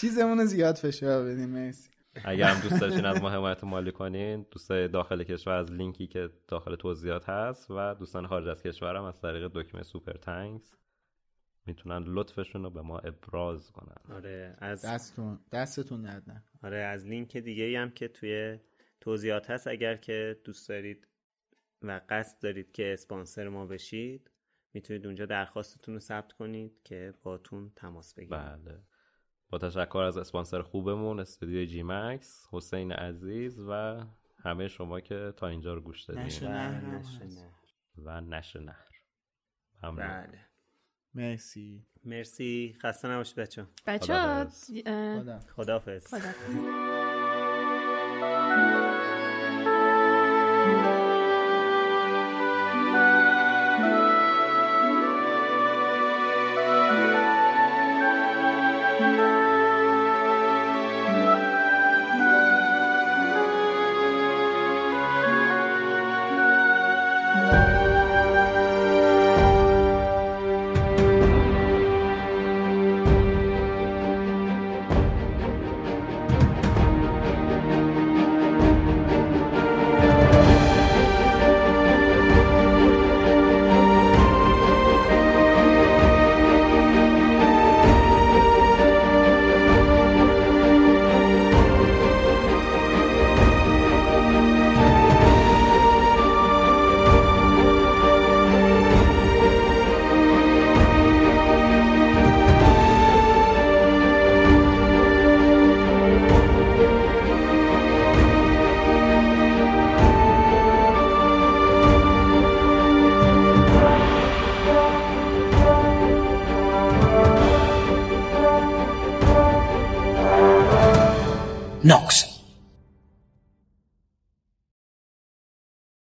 [0.00, 1.90] چیزمون رو زیاد فشار بدین مرسی.
[2.24, 6.30] اگر هم دوست داشتین از ما حمایت مالی کنین دوستای داخل کشور از لینکی که
[6.48, 10.76] داخل توضیحات هست و دوستان خارج از کشور هم از طریق دکمه Super Thanks.
[11.70, 14.16] می‌تونن لطفشون رو به ما ابراز کنن.
[14.16, 18.58] آره از دستتون دستتون ندن آره از لینک دیگه ای هم که توی
[19.00, 21.08] توضیحات هست اگر که دوست دارید
[21.82, 24.30] و قصد دارید که اسپانسر ما بشید
[24.74, 28.38] می‌تونید اونجا درخواستتون رو ثبت کنید که باتون تماس بگیریم.
[28.38, 28.82] بله.
[29.50, 34.00] با تشکر از اسپانسر خوبمون استودیو جی مکس حسین عزیز و
[34.38, 37.02] همه شما که تا اینجا رو گوش نشه نهر
[37.96, 38.90] و نشه نهر
[39.82, 40.49] بله.
[41.14, 41.82] مرسی.
[42.04, 42.76] مرسی.
[42.82, 44.12] خسته نباشید بچه بچه
[45.56, 46.14] خدافز خدافز